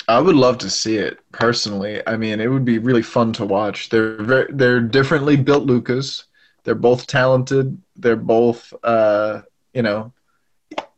[0.09, 2.03] I would love to see it personally.
[2.09, 3.89] I mean, it would be really fun to watch.
[3.89, 6.25] They're very, they're differently built Lucas.
[6.65, 7.81] They're both talented.
[7.95, 9.43] They're both, uh,
[9.75, 10.13] you know,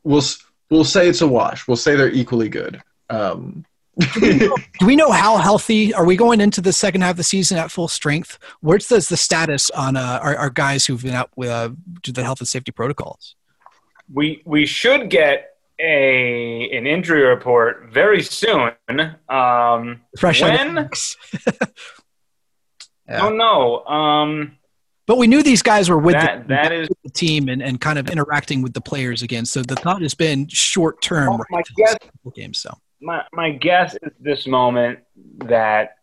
[0.04, 0.22] we'll
[0.70, 1.68] we'll say it's a wash.
[1.68, 2.80] We'll say they're equally good.
[3.10, 3.66] Um,
[3.98, 7.12] do, we know, do we know how healthy are we going into the second half
[7.12, 8.38] of the season at full strength?
[8.60, 11.70] Where's the, the status on uh, our, our guys who've been out with uh,
[12.08, 13.36] the health and safety protocols?
[14.12, 18.72] We we should get a an injury report very soon.
[19.28, 20.76] Um, Fresh when?
[23.08, 23.18] yeah.
[23.18, 23.84] Don't know.
[23.84, 24.58] Um,
[25.06, 27.80] but we knew these guys were with, that, the, that is, the team and, and
[27.80, 29.44] kind of interacting with the players again.
[29.44, 31.40] So the thought has been short term.
[31.40, 31.96] Oh, my guess,
[32.34, 35.00] game, so my my guess is this moment
[35.44, 35.96] that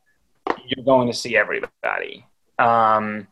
[0.65, 2.25] you're going to see everybody.
[2.57, 3.27] Um,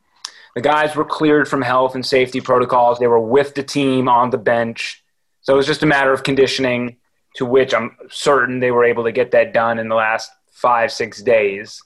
[0.56, 2.98] the guys were cleared from health and safety protocols.
[2.98, 5.04] They were with the team on the bench.
[5.42, 6.98] So it was just a matter of conditioning,
[7.36, 10.92] to which I'm certain they were able to get that done in the last five,
[10.92, 11.82] six days.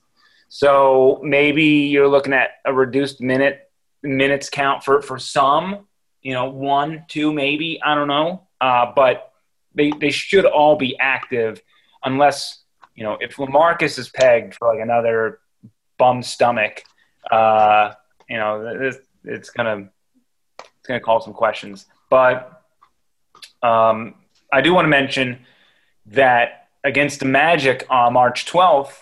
[0.47, 3.69] So maybe you're looking at a reduced minute
[4.03, 5.87] minutes count for, for some,
[6.21, 8.47] you know, one, two, maybe, I don't know.
[8.59, 9.33] Uh, but
[9.75, 11.61] they, they should all be active
[12.03, 12.59] unless,
[12.95, 15.39] you know, if LaMarcus is pegged for like another
[15.97, 16.83] bum stomach,
[17.31, 17.93] uh,
[18.29, 19.89] you know, it's, it's gonna
[20.59, 21.85] it's gonna call some questions.
[22.09, 22.63] But
[23.61, 24.15] um,
[24.51, 25.45] I do want to mention
[26.07, 28.93] that against the Magic on March 12th,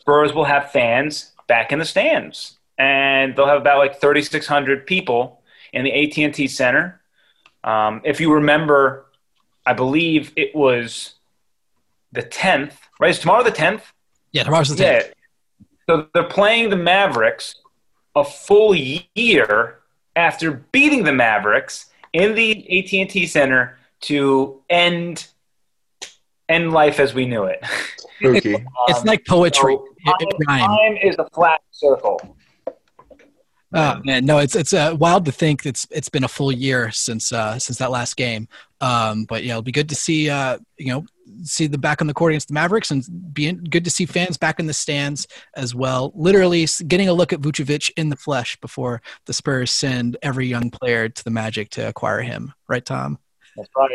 [0.00, 5.42] Spurs will have fans back in the stands, and they'll have about like 3,600 people
[5.72, 7.00] in the AT&T Center.
[7.64, 9.06] Um, if you remember,
[9.66, 11.14] I believe it was
[12.14, 12.72] the 10th.
[13.00, 13.10] Right?
[13.10, 13.82] Is tomorrow the 10th?
[14.32, 15.06] Yeah, tomorrow's the 10th.
[15.08, 15.64] Yeah.
[15.88, 17.56] So they're playing the Mavericks
[18.14, 19.80] a full year
[20.16, 25.26] after beating the Mavericks in the AT&T Center to end
[26.48, 27.62] end life as we knew it.
[28.18, 28.54] Spooky.
[28.88, 29.74] It's like poetry.
[29.76, 29.84] So
[30.20, 32.36] It- it time, time is a flat circle.
[33.76, 36.92] Oh man, no, it's it's uh, wild to think it's it's been a full year
[36.92, 38.46] since uh, since that last game.
[38.80, 41.04] Um, but yeah, it'll be good to see uh, you know
[41.42, 44.36] see the back on the court against the Mavericks and being good to see fans
[44.36, 46.12] back in the stands as well.
[46.14, 50.70] Literally getting a look at Vucevic in the flesh before the Spurs send every young
[50.70, 52.52] player to the Magic to acquire him.
[52.68, 53.18] Right, Tom?
[53.56, 53.90] That's right.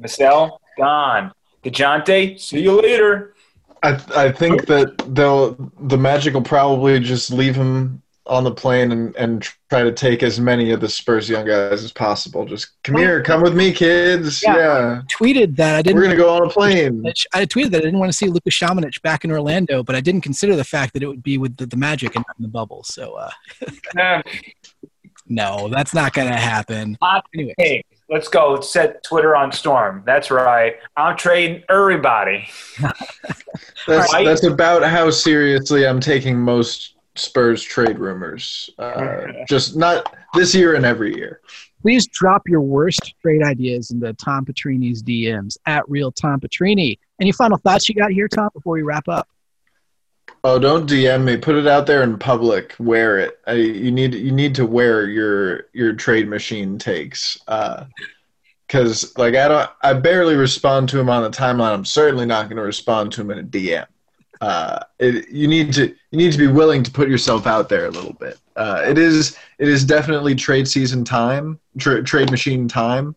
[0.00, 1.32] Vassell, gone.
[1.64, 3.34] DeJounte, see you later.
[3.82, 8.92] I I think that they'll the Magic will probably just leave him on the plane
[8.92, 12.44] and, and try to take as many of the Spurs young guys as possible.
[12.44, 14.42] Just come here, come with me, kids.
[14.42, 14.56] Yeah.
[14.56, 15.96] Yeah, Tweeted that I didn't.
[15.96, 17.04] we're gonna go on a plane.
[17.34, 20.00] I tweeted that I didn't want to see Luka Shamanich back in Orlando, but I
[20.00, 22.42] didn't consider the fact that it would be with the, the Magic and not in
[22.42, 22.82] the bubble.
[22.84, 23.30] So uh,
[25.28, 26.96] no, that's not going to happen.
[27.34, 27.54] Anyway.
[27.58, 27.86] take.
[28.08, 28.52] Let's go.
[28.52, 30.02] Let's set Twitter on storm.
[30.06, 30.76] That's right.
[30.96, 32.48] I'm trading everybody.
[33.88, 34.24] That's Right.
[34.24, 38.70] that's about how seriously I'm taking most Spurs trade rumors.
[38.78, 41.40] Uh, just not this year and every year.
[41.82, 46.98] please drop your worst trade ideas into Tom Petrini's DMs at real Tom Petrini.
[47.20, 49.28] Any final thoughts you got here, Tom, before we wrap up?
[50.44, 51.36] Oh, don't DM me.
[51.36, 52.74] Put it out there in public.
[52.78, 53.38] Wear it.
[53.46, 57.38] I, you need you need to wear your your trade machine takes.
[58.66, 61.72] Because like I don't, I barely respond to him on the timeline.
[61.72, 63.86] I'm certainly not going to respond to him in a DM.
[64.40, 67.86] Uh, it, you need to you need to be willing to put yourself out there
[67.86, 68.38] a little bit.
[68.56, 73.14] Uh, it is it is definitely trade season time, tra- trade machine time.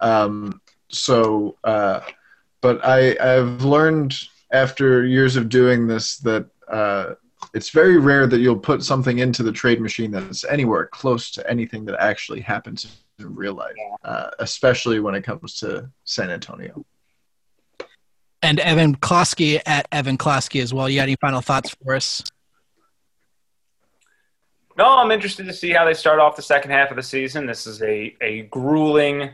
[0.00, 2.00] Um, so, uh,
[2.60, 4.14] but I I've learned
[4.52, 7.14] after years of doing this that uh,
[7.54, 11.50] it's very rare that you'll put something into the trade machine that's anywhere close to
[11.50, 16.84] anything that actually happens in real life, uh, especially when it comes to San Antonio.
[18.42, 20.88] And Evan Closky at Evan Closky as well.
[20.88, 22.22] You got any final thoughts for us?
[24.78, 27.46] No, I'm interested to see how they start off the second half of the season.
[27.46, 29.30] This is a, a grueling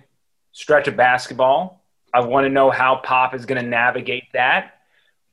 [0.51, 1.85] stretch of basketball.
[2.13, 4.81] I want to know how Pop is going to navigate that.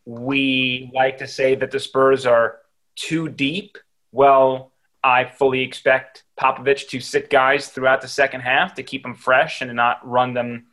[0.05, 2.59] We like to say that the Spurs are
[2.95, 3.77] too deep.
[4.11, 4.71] Well,
[5.03, 9.61] I fully expect Popovich to sit guys throughout the second half to keep them fresh
[9.61, 10.67] and not run them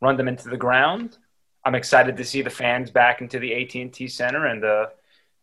[0.00, 1.18] run them into the ground.
[1.68, 4.90] I'm excited to see the fans back into the AT&T Center and the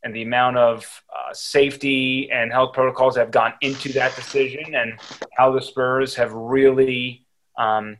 [0.01, 4.73] and the amount of uh, safety and health protocols that have gone into that decision
[4.73, 4.99] and
[5.38, 7.28] how the Spurs have really,
[7.59, 7.97] um,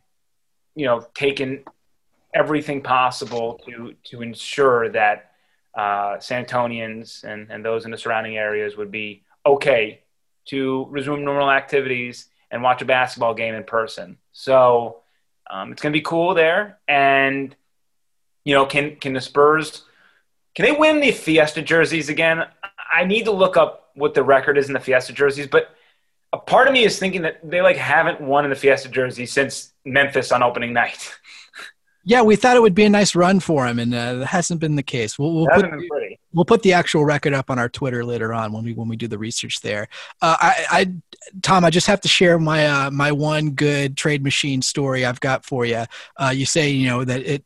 [0.74, 1.62] you know, taken
[2.34, 5.30] everything possible to to ensure that
[5.76, 10.00] uh, Santonians and, and those in the surrounding areas would be okay
[10.46, 14.18] to resume normal activities and watch a basketball game in person.
[14.32, 15.02] So
[15.48, 16.80] um, it's going to be cool there.
[16.88, 17.54] And,
[18.46, 19.82] you know, can, can the Spurs,
[20.54, 22.44] can they win the Fiesta jerseys again?
[22.92, 25.74] I need to look up what the record is in the Fiesta jerseys, but
[26.32, 29.26] a part of me is thinking that they like haven't won in the Fiesta jersey
[29.26, 31.12] since Memphis on opening night.
[32.08, 34.60] Yeah, we thought it would be a nice run for him, and uh, that hasn't
[34.60, 35.18] been the case.
[35.18, 35.68] We'll, we'll put,
[36.32, 38.94] we'll put the actual record up on our Twitter later on when we when we
[38.94, 39.88] do the research there.
[40.22, 40.92] Uh, I, I,
[41.42, 45.18] Tom, I just have to share my uh, my one good trade machine story I've
[45.18, 45.84] got for you.
[46.16, 47.44] Uh, you say you know that it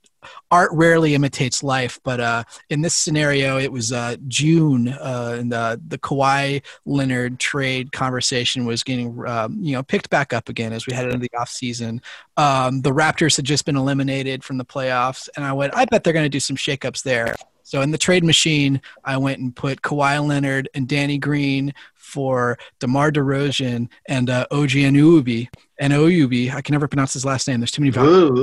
[0.50, 5.52] art rarely imitates life, but uh, in this scenario, it was uh, June, uh, and
[5.52, 10.72] the the Kawhi Leonard trade conversation was getting um, you know picked back up again
[10.72, 12.00] as we headed into the off season.
[12.36, 16.04] Um, the Raptors had just been eliminated from the playoffs, and I went, I bet
[16.04, 17.34] they're going to do some shakeups there.
[17.62, 21.72] So in the trade machine, I went and put Kawhi Leonard and Danny Green
[22.10, 25.48] for DeMar DeRozan and uh, OG Anunoby.
[25.78, 27.60] And Oubi, I can never pronounce his last name.
[27.60, 28.38] There's too many vowels.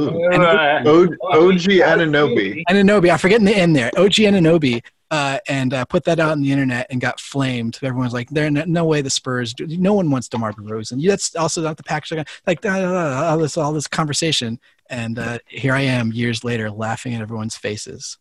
[1.24, 2.64] OG Anunoby.
[2.68, 3.92] Anunoby, I forget forgetting the end there.
[3.98, 4.84] OG Ananobi.
[5.10, 7.80] Uh, and uh, put that out on the internet and got flamed.
[7.82, 9.54] Everyone's like, "There, no, no way the Spurs.
[9.54, 9.66] Do.
[9.66, 11.02] No one wants DeMar DeRozan.
[11.08, 12.28] That's also not the package.
[12.46, 14.60] Like all this, all this conversation,
[14.90, 18.18] and uh, here I am years later, laughing at everyone's faces.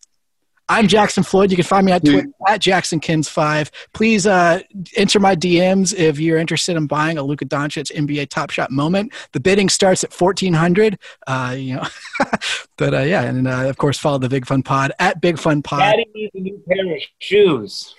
[0.69, 1.51] I'm Jackson Floyd.
[1.51, 3.71] You can find me on Twitter at Jackson KENS five.
[3.93, 4.61] Please uh,
[4.97, 9.13] enter my DMs if you're interested in buying a Luka Doncic NBA Top Shot moment.
[9.33, 10.99] The bidding starts at fourteen hundred.
[11.27, 11.85] Uh, you know,
[12.77, 15.63] but uh, yeah, and uh, of course follow the Big Fun Pod at Big Fun
[15.63, 15.79] Pod.
[15.79, 17.95] Daddy needs a new pair of shoes.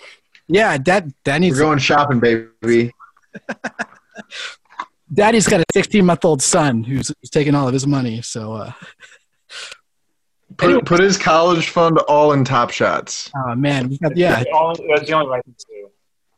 [0.46, 1.56] Yeah, that that needs.
[1.56, 2.92] We're going shopping, baby.
[5.14, 8.70] Daddy's got a 16 month old son who's, who's taking all of his money, so.
[10.58, 10.82] Put, anyway.
[10.84, 13.30] put his college fund all in top shots.
[13.36, 14.42] Oh man, yeah.
[14.42, 15.90] That's the only, that's the only right thing to do.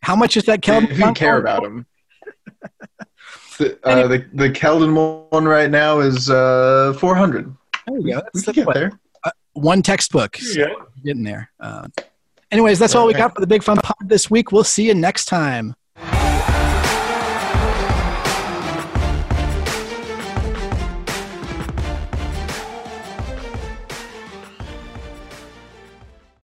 [0.03, 0.91] How much is that Keldon?
[0.91, 1.87] If you care about him.
[3.59, 7.55] the, uh, the the Keldon one right now is uh, four hundred.
[7.87, 8.21] There you go.
[8.21, 9.01] That's we can get there.
[9.25, 10.37] Uh, one textbook.
[10.55, 10.67] Yeah.
[11.03, 11.51] Getting there.
[11.59, 11.89] Uh,
[12.51, 14.53] anyways, that's all we got for the Big Fun Pod this week.
[14.53, 15.75] We'll see you next time.